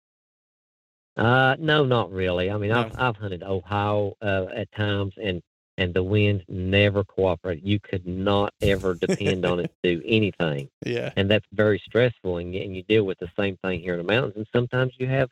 [1.18, 2.50] Uh, no, not really.
[2.50, 2.82] I mean, No.
[2.82, 5.42] I've I've hunted Ohio uh, at times, and
[5.78, 7.68] and the wind never cooperated.
[7.68, 11.12] You could not ever depend on it to do anything, Yeah.
[11.18, 12.38] and that's very stressful.
[12.38, 14.34] And you, and you deal with the same thing here in the mountains.
[14.38, 15.30] And sometimes you have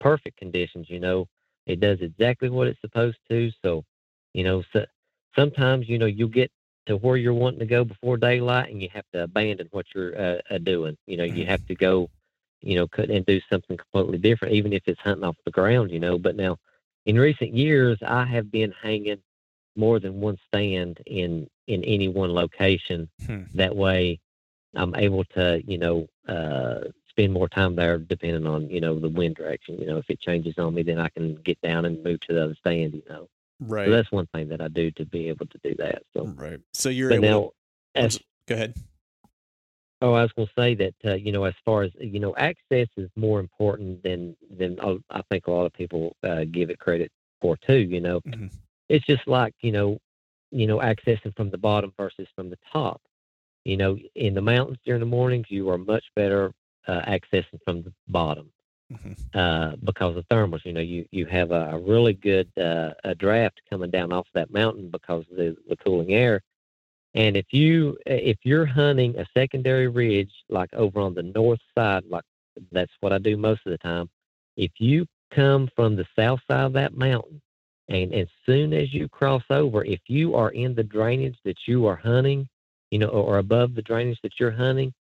[0.00, 0.88] perfect conditions.
[0.88, 1.26] You know,
[1.66, 3.50] it does exactly what it's supposed to.
[3.62, 3.84] So,
[4.32, 4.86] you know, so,
[5.36, 6.50] sometimes you know you'll get
[6.86, 10.18] to where you're wanting to go before daylight, and you have to abandon what you're
[10.18, 10.96] uh, uh, doing.
[11.06, 11.48] You know, you Mhm.
[11.48, 12.08] have to go,
[12.60, 15.90] you know, cut and do something completely different, even if it's hunting off the ground.
[15.90, 16.58] You know, but now
[17.06, 19.22] in recent years, I have been hanging
[19.76, 23.08] more than one stand in in any one location.
[23.26, 23.44] Hmm.
[23.54, 24.20] That way,
[24.74, 29.08] I'm able to, you know, uh, spend more time there, depending on you know the
[29.08, 29.78] wind direction.
[29.78, 32.34] You know, if it changes on me, then I can get down and move to
[32.34, 32.94] the other stand.
[32.94, 33.28] You know,
[33.60, 33.86] Right.
[33.86, 36.02] so that's one thing that I do to be able to do that.
[36.14, 36.60] So, right.
[36.72, 37.50] So you're able now,
[37.94, 38.74] to, as go ahead.
[40.00, 42.34] Oh, I was going to say that uh, you know, as far as you know,
[42.36, 46.70] access is more important than than uh, I think a lot of people uh, give
[46.70, 47.78] it credit for too.
[47.78, 48.50] You know, Mhm.
[48.88, 49.98] it's just like you know,
[50.50, 53.00] you know, accessing from the bottom versus from the top.
[53.64, 56.52] You know, in the mountains during the mornings, you are much better
[56.86, 58.50] uh, accessing from the bottom
[58.90, 59.16] Mhm.
[59.34, 60.64] uh, because of thermals.
[60.64, 64.26] You know, you you have a, a really good uh, a draft coming down off
[64.34, 66.42] that mountain because of the, the cooling air.
[67.18, 71.60] And if you eh, if you're hunting a secondary ridge like over on the north
[71.76, 72.22] side, like
[72.70, 74.08] that's what I do most of the time.
[74.56, 75.04] If you
[75.34, 77.42] come from the south side of that mountain,
[77.88, 81.86] and as soon as you cross over, if you are in the drainage that you
[81.86, 82.48] are hunting,
[82.92, 84.94] you know, or, or above the drainage that you're hunting,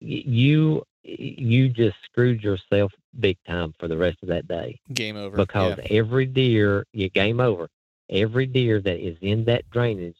[0.00, 2.90] you you just screwed yourself
[3.20, 5.36] big time for the rest of that day Game over.
[5.36, 5.98] because yeah.
[5.98, 7.68] every deer, you game over.
[8.10, 10.16] Every deer that is in that drainage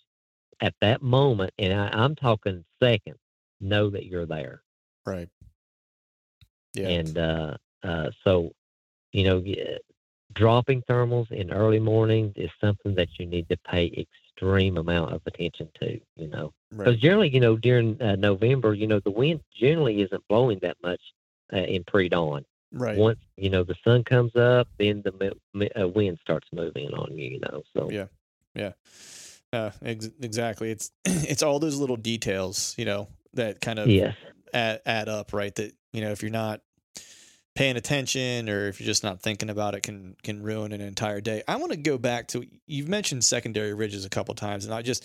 [0.60, 3.18] at that moment, and I, I'm talking seconds,
[3.60, 4.62] know that you're there.
[5.04, 5.28] Right.
[6.74, 6.88] Yeah.
[6.88, 8.52] And uh, uh, so,
[9.12, 9.44] you know,
[10.32, 15.22] dropping thermals in early mornings is something that you need to pay extreme amount of
[15.26, 16.00] attention to.
[16.16, 16.98] You know, because right.
[16.98, 21.00] generally, you know, during uh, November, you know, the wind generally isn't blowing that much
[21.52, 22.44] uh, in pre-dawn.
[22.72, 22.98] Right.
[22.98, 27.30] once you know the sun comes up, then the uh, wind starts moving on you.
[27.30, 28.06] You know, so Yeah.
[28.54, 28.72] Yeah.
[29.52, 30.70] Uh, ex- exactly.
[30.70, 34.14] It's it's all those little details, you know, that kind of yes,
[34.52, 35.54] add, add up, right?
[35.54, 36.60] That you know, if you're not
[37.54, 41.20] paying attention or if you're just not thinking about it, can can ruin an entire
[41.20, 41.42] day.
[41.48, 44.82] I want to go back to you've mentioned secondary ridges a couple times, and I
[44.82, 45.04] just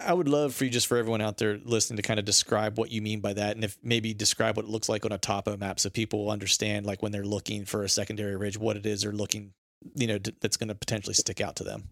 [0.00, 2.78] I would love for you, just for everyone out there listening, to kind of describe
[2.78, 5.18] what you mean by that, and if maybe describe what it looks like on a
[5.18, 8.76] topo map, so people will understand, like when they're looking for a secondary ridge, what
[8.76, 9.52] it is they're looking,
[9.94, 11.90] you know, d- that's going to potentially stick out to them.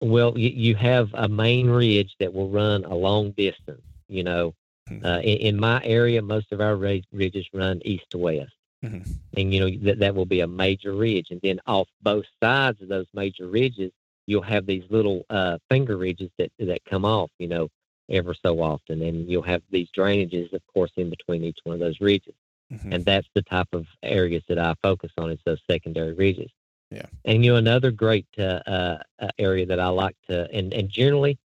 [0.00, 3.82] Well, you, you have a main ridge that will run a long distance.
[4.08, 4.54] You know,
[4.90, 5.04] Mhm.
[5.04, 8.52] uh, in, in my area, most of our ridges run east to west,
[8.84, 9.04] Mhm.
[9.36, 12.80] and you know that that will be a major ridge, and then off both sides
[12.80, 13.92] of those major ridges,
[14.26, 17.30] you'll have these little uh, finger ridges that that come off.
[17.38, 17.68] You know,
[18.08, 21.80] ever so often, and you'll have these drainages, of course, in between each one of
[21.80, 22.34] those ridges.
[22.72, 22.94] Mhm.
[22.94, 26.50] and that's the type of areas that I focus on is those secondary ridges.
[26.90, 27.06] Yeah.
[27.24, 30.88] And you know another great uh, uh, uh, area that I like to and and
[30.88, 31.38] generally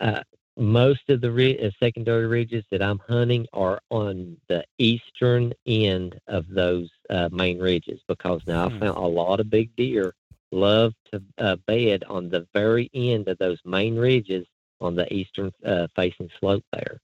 [0.00, 0.22] uh,
[0.56, 6.18] most of the ri- uh, secondary ridges that I'm hunting are on the eastern end
[6.28, 8.80] of those uh, main ridges because now Hmm.
[8.80, 10.12] I found a lot of big deer
[10.52, 14.46] love to uh, bed on the very end of those main ridges
[14.80, 16.98] on the eastern uh, facing slope there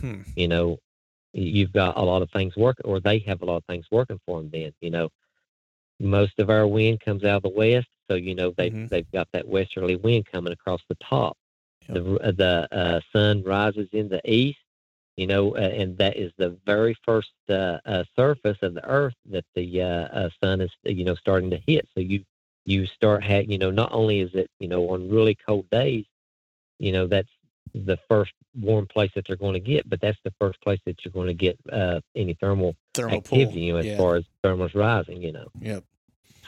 [0.00, 0.22] Hmm.
[0.36, 0.78] you know,
[1.32, 4.18] you've got a lot of things working, or they have a lot of things working
[4.26, 4.50] for them.
[4.52, 5.08] Then, you know,
[6.00, 8.88] most of our wind comes out of the west, so you know they Mhm.
[8.88, 11.36] they've got that westerly wind coming across the top.
[11.88, 11.94] Yep.
[11.94, 14.58] The the uh, sun rises in the east,
[15.16, 19.14] you know, uh, and that is the very first uh, uh, surface of the earth
[19.26, 21.86] that the uh, uh, sun is you know starting to hit.
[21.94, 22.24] So you
[22.64, 26.06] you start ha you know not only is it you know on really cold days,
[26.78, 27.28] you know that's
[27.74, 31.04] the first warm place that they're going to get, but that's the first place that
[31.04, 33.96] you're going to get uh, any thermal Thermal activity, you know, as yeah.
[33.96, 35.48] far as thermals rising, you know.
[35.60, 35.84] Yep.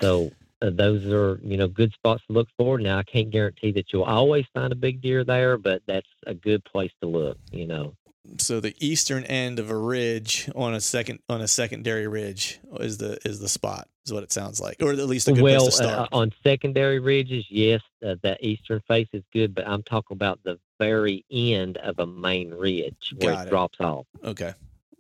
[0.00, 0.30] So
[0.62, 2.78] uh, those are, you know, good spots to look for.
[2.78, 6.34] Now, I can't guarantee that you'll always find a big deer there, but that's a
[6.34, 7.94] good place to look, you know.
[8.38, 12.98] so the eastern end of a ridge on a second on a secondary ridge is
[12.98, 15.60] the is the spot is what it sounds like or at least a good well,
[15.62, 19.66] place to start uh, on secondary ridges, yes, uh, the eastern face is good, but
[19.66, 23.48] I'm talking about the very end of a main ridge where it, it.
[23.48, 24.06] drops off.
[24.22, 24.52] okay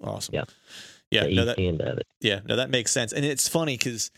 [0.02, 0.44] awesome Yeah.
[1.12, 2.06] Yeah, no, that, it.
[2.20, 3.12] Yeah, no, that makes sense.
[3.12, 4.10] And it's funny because,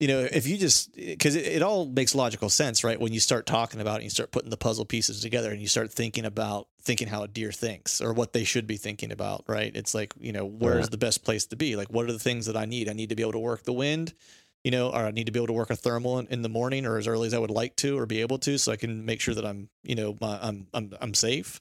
[0.00, 3.00] you know, if you just, because it, it all makes logical sense, right?
[3.00, 5.60] When you start talking about it and you start putting the puzzle pieces together and
[5.60, 9.10] you start thinking about thinking how a deer thinks or what they should be thinking
[9.10, 9.74] about, right?
[9.74, 10.90] It's like, you know, where's Right.
[10.92, 11.74] the best place to be?
[11.74, 12.88] Like, what are the things that I need?
[12.88, 14.14] I need to be able to work the wind,
[14.62, 16.48] you know, or I need to be able to work a thermal in, in the
[16.48, 18.76] morning or as early as I would like to or be able to so I
[18.76, 21.60] can make sure that I'm, you know, my, I'm, I'm, I'm safe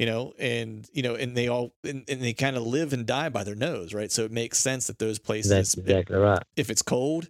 [0.00, 3.04] you know, and you know, and they all and, and they kind of live and
[3.04, 4.10] die by their nose, right?
[4.10, 6.42] So it makes sense that those places, That's exactly right.
[6.56, 7.28] if it's cold,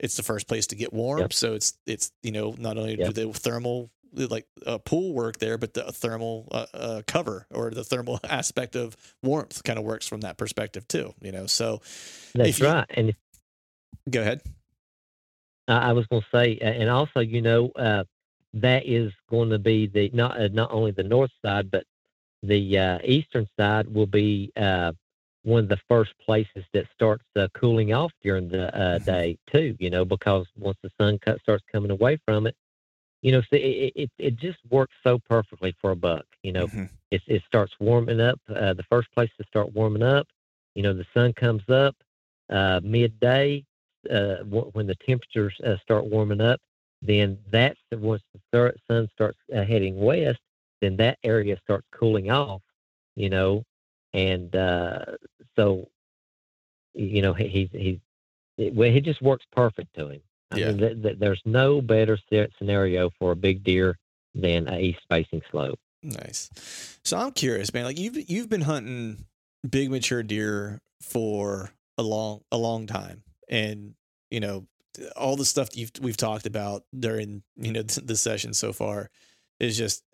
[0.00, 1.20] it's the first place to get warm.
[1.20, 1.32] Yep.
[1.32, 3.14] So it's it's you know not only Yep.
[3.14, 7.70] do the thermal like uh, pool work there, but the thermal uh, uh, cover or
[7.70, 11.14] the thermal aspect of warmth kind of works from that perspective too.
[11.20, 11.80] You know, so
[12.34, 12.86] That's you- right.
[12.90, 13.14] And
[14.10, 14.40] go ahead.
[15.68, 18.02] I, I was going to say, and also, you know, uh,
[18.54, 21.84] that is going to be the not uh, not only the north side, but
[22.42, 24.92] the uh, eastern side will be uh,
[25.44, 29.06] one of the first places that starts uh, cooling off during the uh, Mhm.
[29.06, 29.76] day too.
[29.78, 32.54] You know, because once the sun cut, starts coming away from it,
[33.22, 36.24] you know, see, it, it it just works so perfectly for a buck.
[36.42, 36.88] You know, Mhm.
[37.10, 38.40] it, it starts warming up.
[38.48, 40.26] Uh, the first place to start warming up,
[40.74, 41.96] you know, the sun comes up
[42.50, 43.64] uh, midday
[44.10, 46.60] uh, w- when the temperatures uh, start warming up.
[47.02, 48.22] Then that's the- once
[48.52, 50.38] the sun starts uh, heading west,
[50.80, 52.62] then that area starts cooling off.
[53.16, 53.64] You know,
[54.12, 55.04] and uh,
[55.56, 55.88] so
[56.94, 57.98] you know he's he's
[58.56, 60.20] it, well, he just works perfect to him.
[60.50, 60.66] I Yeah.
[60.72, 62.18] mean, th- th- there's no better
[62.58, 63.98] scenario for a big deer
[64.34, 65.78] than a east facing slope.
[66.02, 66.50] Nice.
[67.04, 67.84] So I'm curious, man.
[67.84, 69.24] Like you've you've been hunting
[69.68, 73.94] big mature deer for a long a long time, and
[74.30, 74.66] you know
[75.16, 79.10] all the stuff you've we've talked about during you know the session so far
[79.60, 80.04] is just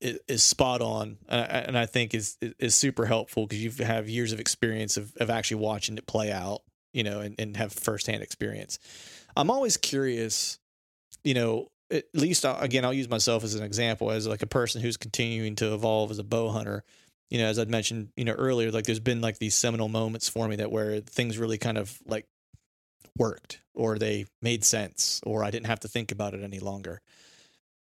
[0.00, 4.32] is spot on, uh, and I think is is super helpful because you have years
[4.32, 8.22] of experience of of actually watching it play out, you know, and and have firsthand
[8.22, 8.78] experience.
[9.36, 10.58] I'm always curious,
[11.24, 14.46] you know, at least I- again, I'll use myself as an example as like a
[14.46, 16.84] person who's continuing to evolve as a bow hunter.
[17.28, 20.28] You know, as I'd mentioned, you know, earlier, like there's been like these seminal moments
[20.28, 22.26] for me that where things really kind of like
[23.16, 27.00] worked or they made sense or I didn't have to think about it any longer.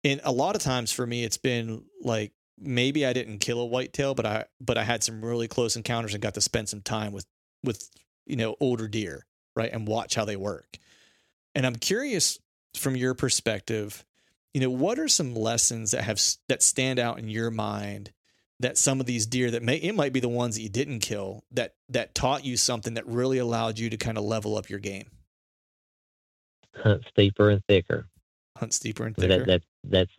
[0.06, 3.66] And a lot of times for me, it's been like maybe I didn't kill a
[3.66, 6.80] whitetail, but I but I had some really close encounters and got to spend some
[6.80, 7.26] time with
[7.64, 7.90] with
[8.24, 9.26] you know older deer,
[9.56, 10.78] right, and watch how they work.
[11.56, 12.38] And I'm curious
[12.76, 14.04] from your perspective,
[14.54, 18.12] you know, what are some lessons that have that stand out in your mind
[18.60, 21.00] that some of these deer that may it might be the ones that you didn't
[21.00, 24.70] kill that that taught you something that really allowed you to kind of level up
[24.70, 25.10] your game,
[26.76, 28.08] Hunt steeper and thicker.
[28.56, 29.44] hunt steeper and That, thicker.
[29.46, 30.10] that that's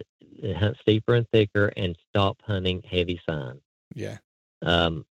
[0.44, 3.60] uh, hunt steeper and thicker, and stop hunting heavy sign.
[3.96, 4.18] yeah,
[4.62, 5.06] Um,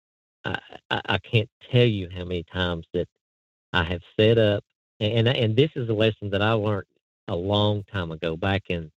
[0.45, 0.59] I,
[0.91, 3.09] I I can't tell you how many times that
[3.73, 4.65] I have set up,
[5.01, 6.87] and and this is a lesson that I learned
[7.29, 8.91] a long time ago, back in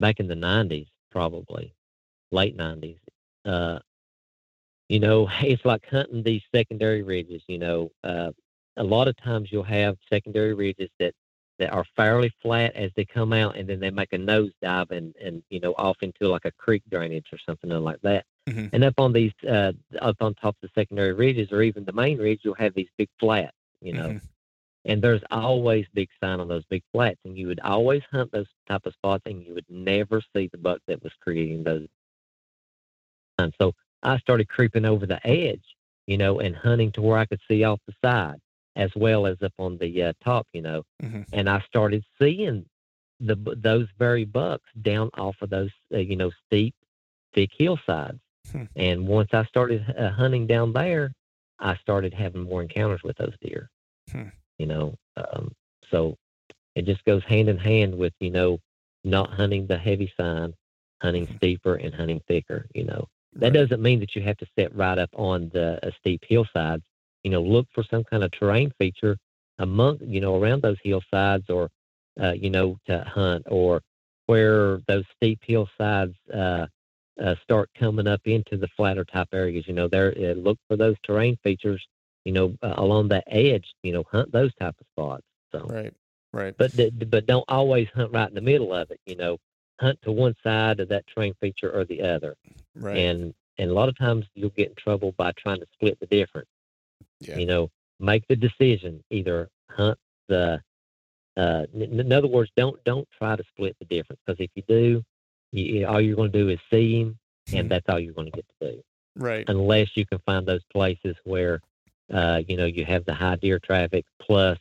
[0.00, 1.74] back in the '90s, probably
[2.32, 2.98] late '90s.
[3.44, 3.80] Uh,
[4.88, 7.42] you know, it's like hunting these secondary ridges.
[7.48, 8.32] You know, uh,
[8.76, 11.14] a lot of times you'll have secondary ridges that
[11.62, 15.14] that are fairly flat as they come out, and then they make a nosedive and
[15.16, 18.26] and you know off into like a creek drainage or something like that.
[18.48, 18.70] Mhm.
[18.72, 21.92] And up on these, uh, up on top of the secondary ridges, or even the
[21.92, 23.56] main ridge, you'll have these big flats.
[23.80, 24.22] You know, Mhm.
[24.86, 28.48] and there's always big sign on those big flats, and you would always hunt those
[28.68, 31.86] type of spots, and you would never see the buck that was creating those.
[33.38, 35.76] And so I started creeping over the edge,
[36.08, 38.40] you know, and hunting to where I could see off the side
[38.76, 40.82] as well as up on the uh, top, you know.
[41.02, 41.26] Mhm.
[41.32, 42.64] And I started seeing
[43.20, 46.74] the those very bucks down off of those, uh, you know, steep,
[47.34, 48.18] thick hillsides.
[48.50, 48.64] Hmm.
[48.76, 51.12] And once I started uh, hunting down there,
[51.60, 53.70] I started having more encounters with those deer.
[54.10, 54.28] Hmm.
[54.58, 55.52] You know, um,
[55.90, 56.16] so
[56.74, 58.58] it just goes hand in hand with you know
[59.04, 60.54] not hunting the heavy sign,
[61.02, 61.36] hunting Mhm.
[61.36, 62.66] steeper and hunting thicker.
[62.74, 63.52] You know, that Right.
[63.54, 66.82] doesn't mean that you have to sit right up on the uh, steep hillsides.
[67.24, 69.16] You know, look for some kind of terrain feature
[69.58, 71.70] among, you know, around those hillsides or,
[72.20, 73.80] uh, you know, to hunt or
[74.26, 76.66] where those steep hillsides uh,
[77.22, 79.66] uh, start coming up into the flatter type areas.
[79.68, 81.84] You know, there uh, look for those terrain features.
[82.24, 83.66] You know, uh, along that edge.
[83.82, 85.24] You know, hunt those type of spots.
[85.52, 85.92] So, Right.
[86.32, 86.56] Right.
[86.56, 89.00] but th- but don't always hunt right in the middle of it.
[89.06, 89.38] You know,
[89.80, 92.36] hunt to one side of that terrain feature or the other
[92.74, 92.96] Right.
[92.98, 96.06] and and a lot of times you'll get in trouble by trying to split the
[96.06, 96.48] difference.
[97.20, 97.38] Yeah.
[97.38, 99.98] You know, make the decision either hunt
[100.28, 100.60] the.
[101.34, 104.62] Uh, in, in other words, don't don't try to split the difference because if you
[104.68, 105.02] do,
[105.50, 107.18] you, all you're going to do is see him,
[107.54, 108.82] and that's all you're going to get to do.
[109.16, 109.48] right.
[109.48, 111.60] Unless you can find those places where
[112.12, 114.58] uh, you know, you have the high deer traffic plus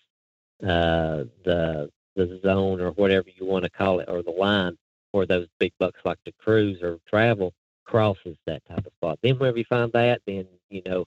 [0.64, 4.78] uh, the the zone or whatever you want to call it, or the line
[5.12, 7.54] where those big bucks like to cruise or travel
[7.86, 9.20] crosses that type of spot.
[9.22, 11.06] Then wherever you find that, then you know,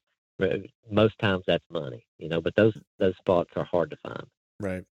[0.91, 2.41] most times that's money, you know.
[2.41, 4.27] But those those spots are hard to find.
[4.61, 4.85] Right.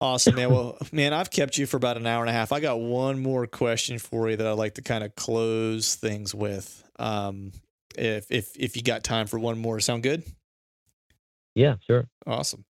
[0.00, 0.50] Awesome, man.
[0.50, 2.52] Well, man, I've kept you for about an hour and a half.
[2.52, 6.34] I got one more question for you that I'd like to kind of close things
[6.34, 6.82] with.
[6.98, 7.52] Um,
[7.96, 10.22] if if if you got time for one more, sound good?
[11.54, 12.08] Yeah, sure.
[12.26, 12.64] Awesome.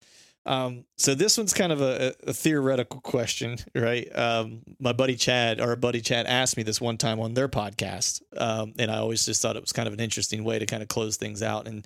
[0.45, 4.07] Um, so this one's kind of a, a theoretical question, right?
[4.15, 8.21] Um, my buddy Chad, our buddy Chad, asked me this one time on their podcast,
[8.37, 10.81] um, and I always just thought it was kind of an interesting way to kind
[10.81, 11.85] of close things out, and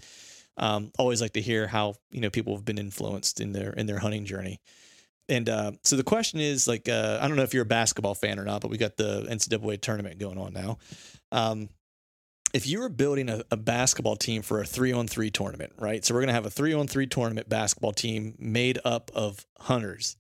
[0.58, 3.86] um, always like to hear how you know people have been influenced in their in
[3.86, 4.60] their hunting journey.
[5.30, 8.14] And uh, so the question is like, uh, I don't know if you're a basketball
[8.14, 10.78] fan or not, but we got the NCAA tournament going on now.
[12.54, 16.06] If you were building a, a, basketball team for a three on three tournament, right?
[16.06, 19.46] So we're going to have a three on three tournament basketball team made up of
[19.60, 20.18] hunters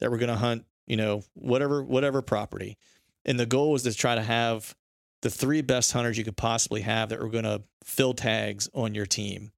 [0.00, 2.78] that we're going to hunt, you know, whatever, whatever property.
[3.26, 4.74] And the goal is to try to have
[5.20, 8.94] the three best hunters you could possibly have that are going to fill tags on
[8.94, 9.52] your team.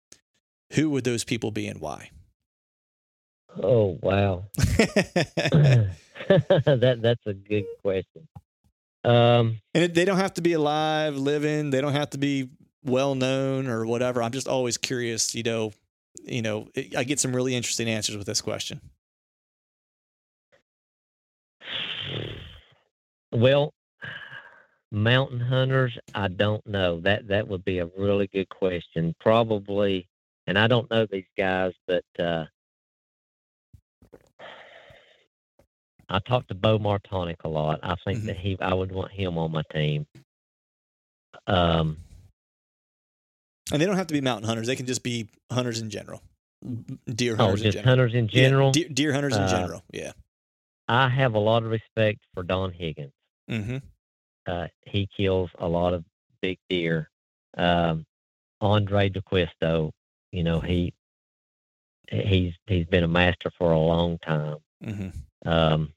[0.73, 2.11] Who would those people be and why?
[3.63, 8.29] Oh wow, that that's a good question.
[9.07, 11.71] Um, and it, they don't have to be alive, living.
[11.71, 12.49] They don't have to be
[12.85, 14.21] well known or whatever.
[14.21, 15.33] I'm just always curious.
[15.35, 15.73] You know,
[16.25, 18.81] you know, I get some really interesting answers with this question.
[23.33, 23.73] Well,
[24.91, 27.01] mountain hunters, I don't know.
[27.01, 29.15] That that would be a really good question.
[29.21, 30.09] Probably,
[30.49, 32.47] and I don't know these guys, but uh,
[36.09, 37.81] I talked to Bo Martonic a lot.
[37.83, 38.27] I think mm-hmm.
[38.29, 40.07] that he, I would want him on my team.
[41.47, 41.99] Um,
[43.73, 46.23] and they don't have to be mountain hunters; they can just be hunters in general,
[47.07, 47.61] deer hunters.
[47.61, 48.69] Oh, just in hunters in general.
[48.69, 49.83] Yeah, deer, deer, hunters in uh, general.
[49.93, 50.13] Yeah.
[50.89, 53.13] I have a lot of respect for Don Higgins.
[53.51, 53.79] Mm-hmm.
[54.47, 56.05] Uh, he kills a lot of
[56.41, 57.11] big deer.
[57.57, 58.07] Um,
[58.63, 59.91] Andrae D'Acquisto,
[60.31, 60.95] you know, he
[62.09, 64.59] he's he's been a master for a long time.
[64.85, 65.09] Mm-hmm.
[65.47, 65.93] Um,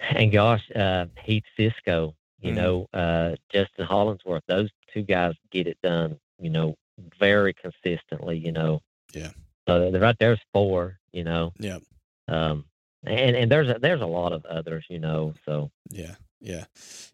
[0.00, 5.66] and gosh, uh, Heath Cisco, you mm know, uh, Justin Hollingsworth, those two guys get
[5.66, 6.74] it done, you know,
[7.18, 8.80] very consistently, you know.
[9.12, 9.30] Yeah.
[9.68, 11.52] So they're right there's four, you know.
[11.58, 11.78] Yeah.
[12.28, 12.64] Um,
[13.04, 15.34] and and there's a, there's a lot of others, you know.
[15.44, 16.64] So yeah, yeah,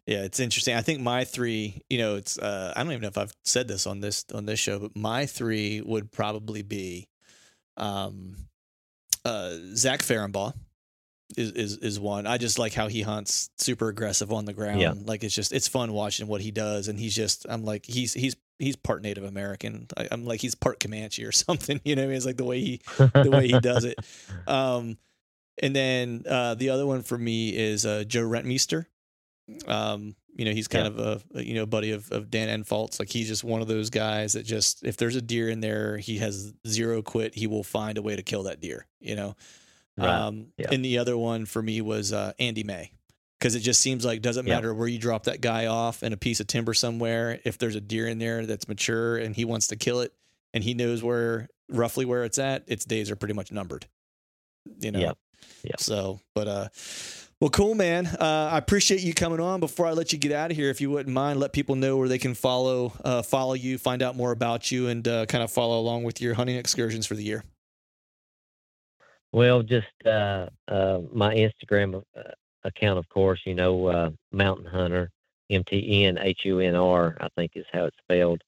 [0.05, 0.23] yeah.
[0.23, 0.75] It's interesting.
[0.75, 3.67] I think my three, you know, it's uh, I don't even know if I've said
[3.67, 7.07] this on this on this show, but my three would probably be,
[7.77, 8.35] um,
[9.27, 10.53] uh, Zach Farrenbaugh
[11.35, 12.25] is, is is one.
[12.25, 14.79] I just like how he hunts super aggressive on the ground.
[14.79, 14.93] Yeah.
[14.95, 18.13] Like it's just it's fun watching what he does, and he's just I'm like he's
[18.13, 19.87] he's he's part Native American.
[19.97, 21.81] I, am like he's part Comanche or something.
[21.83, 22.15] You know, I mean?
[22.15, 23.99] it's like the way he the way he does it.
[24.47, 24.97] Um,
[25.61, 28.85] and then uh, the other one for me is uh, Joe Rentmeester.
[29.67, 31.03] Um, you know, he's kind yeah.
[31.03, 32.99] of a, you know buddy of of Dan Infalt's.
[32.99, 35.97] Like he's just one of those guys that just if there's a deer in there,
[35.97, 37.35] he has zero quit.
[37.35, 38.85] He will find a way to kill that deer.
[38.99, 39.35] You know.
[39.97, 40.09] Right.
[40.09, 40.67] Um, yeah.
[40.71, 42.91] And the other one for me was uh, Andy May
[43.39, 46.17] because it just seems like doesn't matter where you drop that guy off in a
[46.17, 47.39] piece of timber somewhere.
[47.43, 50.13] If there's a deer in there that's mature and he wants to kill it,
[50.53, 53.87] and he knows where roughly where it's at, its days are pretty much numbered.
[54.79, 54.99] You know.
[54.99, 55.13] Yeah.
[55.63, 55.75] Yeah.
[55.79, 56.67] So, but uh,
[57.39, 58.07] well, cool, man.
[58.07, 59.59] Uh, I appreciate you coming on.
[59.59, 61.95] Before I let you get out of here, if you wouldn't mind, let people know
[61.97, 65.43] where they can follow uh, follow you, find out more about you, and uh, kind
[65.43, 67.43] of follow along with your hunting excursions for the year.
[69.31, 72.21] Well, just uh, uh, my Instagram uh,
[72.63, 73.41] account, of course.
[73.45, 75.11] You know, uh, Mountain Hunter,
[75.51, 77.17] M T N H U N R.
[77.21, 78.41] I think is how it's spelled.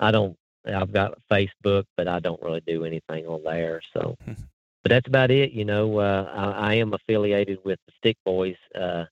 [0.00, 0.36] I don't.
[0.66, 3.80] I've got Facebook, but I don't really do anything on there.
[3.94, 4.18] So.
[4.84, 5.52] but that's about it.
[5.52, 8.56] You know, uh, I, I am affiliated with the Stick Boys.
[8.78, 9.04] Uh,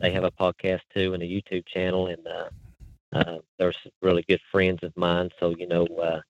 [0.00, 2.48] they have a podcast too and a YouTube channel, and uh,
[3.12, 5.30] uh, they're really good friends of mine.
[5.40, 6.20] So, you know, uh,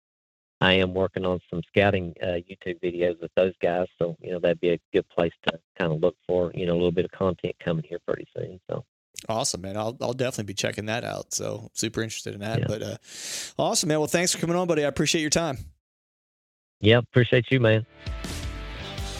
[0.60, 4.38] I am working on some scouting uh, YouTube videos with those guys, so you know
[4.38, 7.04] that'd be a good place to kind of look for you know a little bit
[7.04, 8.58] of content coming here pretty soon.
[8.70, 8.82] So
[9.28, 9.76] awesome, man!
[9.76, 11.34] I'll I'll definitely be checking that out.
[11.34, 12.60] So super interested in that.
[12.60, 12.66] Yeah.
[12.68, 12.96] But uh,
[13.58, 13.98] awesome, man!
[13.98, 14.82] Well, thanks for coming on, buddy.
[14.82, 15.58] I appreciate your time.
[16.80, 17.84] Yeah, appreciate you, man.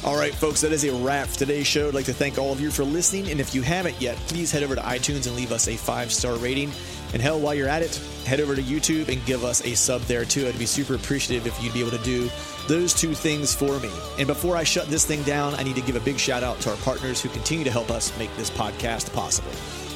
[0.07, 1.89] All right, folks, that is a wrap for today's show.
[1.89, 3.29] I'd like to thank all of you for listening.
[3.31, 6.13] And if you haven't yet, please head over to iTunes and leave us a five
[6.13, 6.71] star rating.
[7.13, 10.03] And hell, while you're at it, head over to YouTube and give us a sub
[10.03, 10.47] there too.
[10.47, 12.31] I'd be super appreciative if you'd be able to do
[12.69, 13.91] those two things for me.
[14.19, 16.61] And before I shut this thing down, I need to give a big shout out
[16.61, 19.51] to our partners who continue to help us make this podcast possible.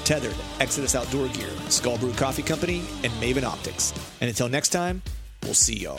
[0.05, 3.93] Tethered, Exodus Outdoor Gear, Skull Brew Coffee Company, and Maven Optics.
[4.21, 5.03] And until next time,
[5.43, 5.99] We'll see y'all.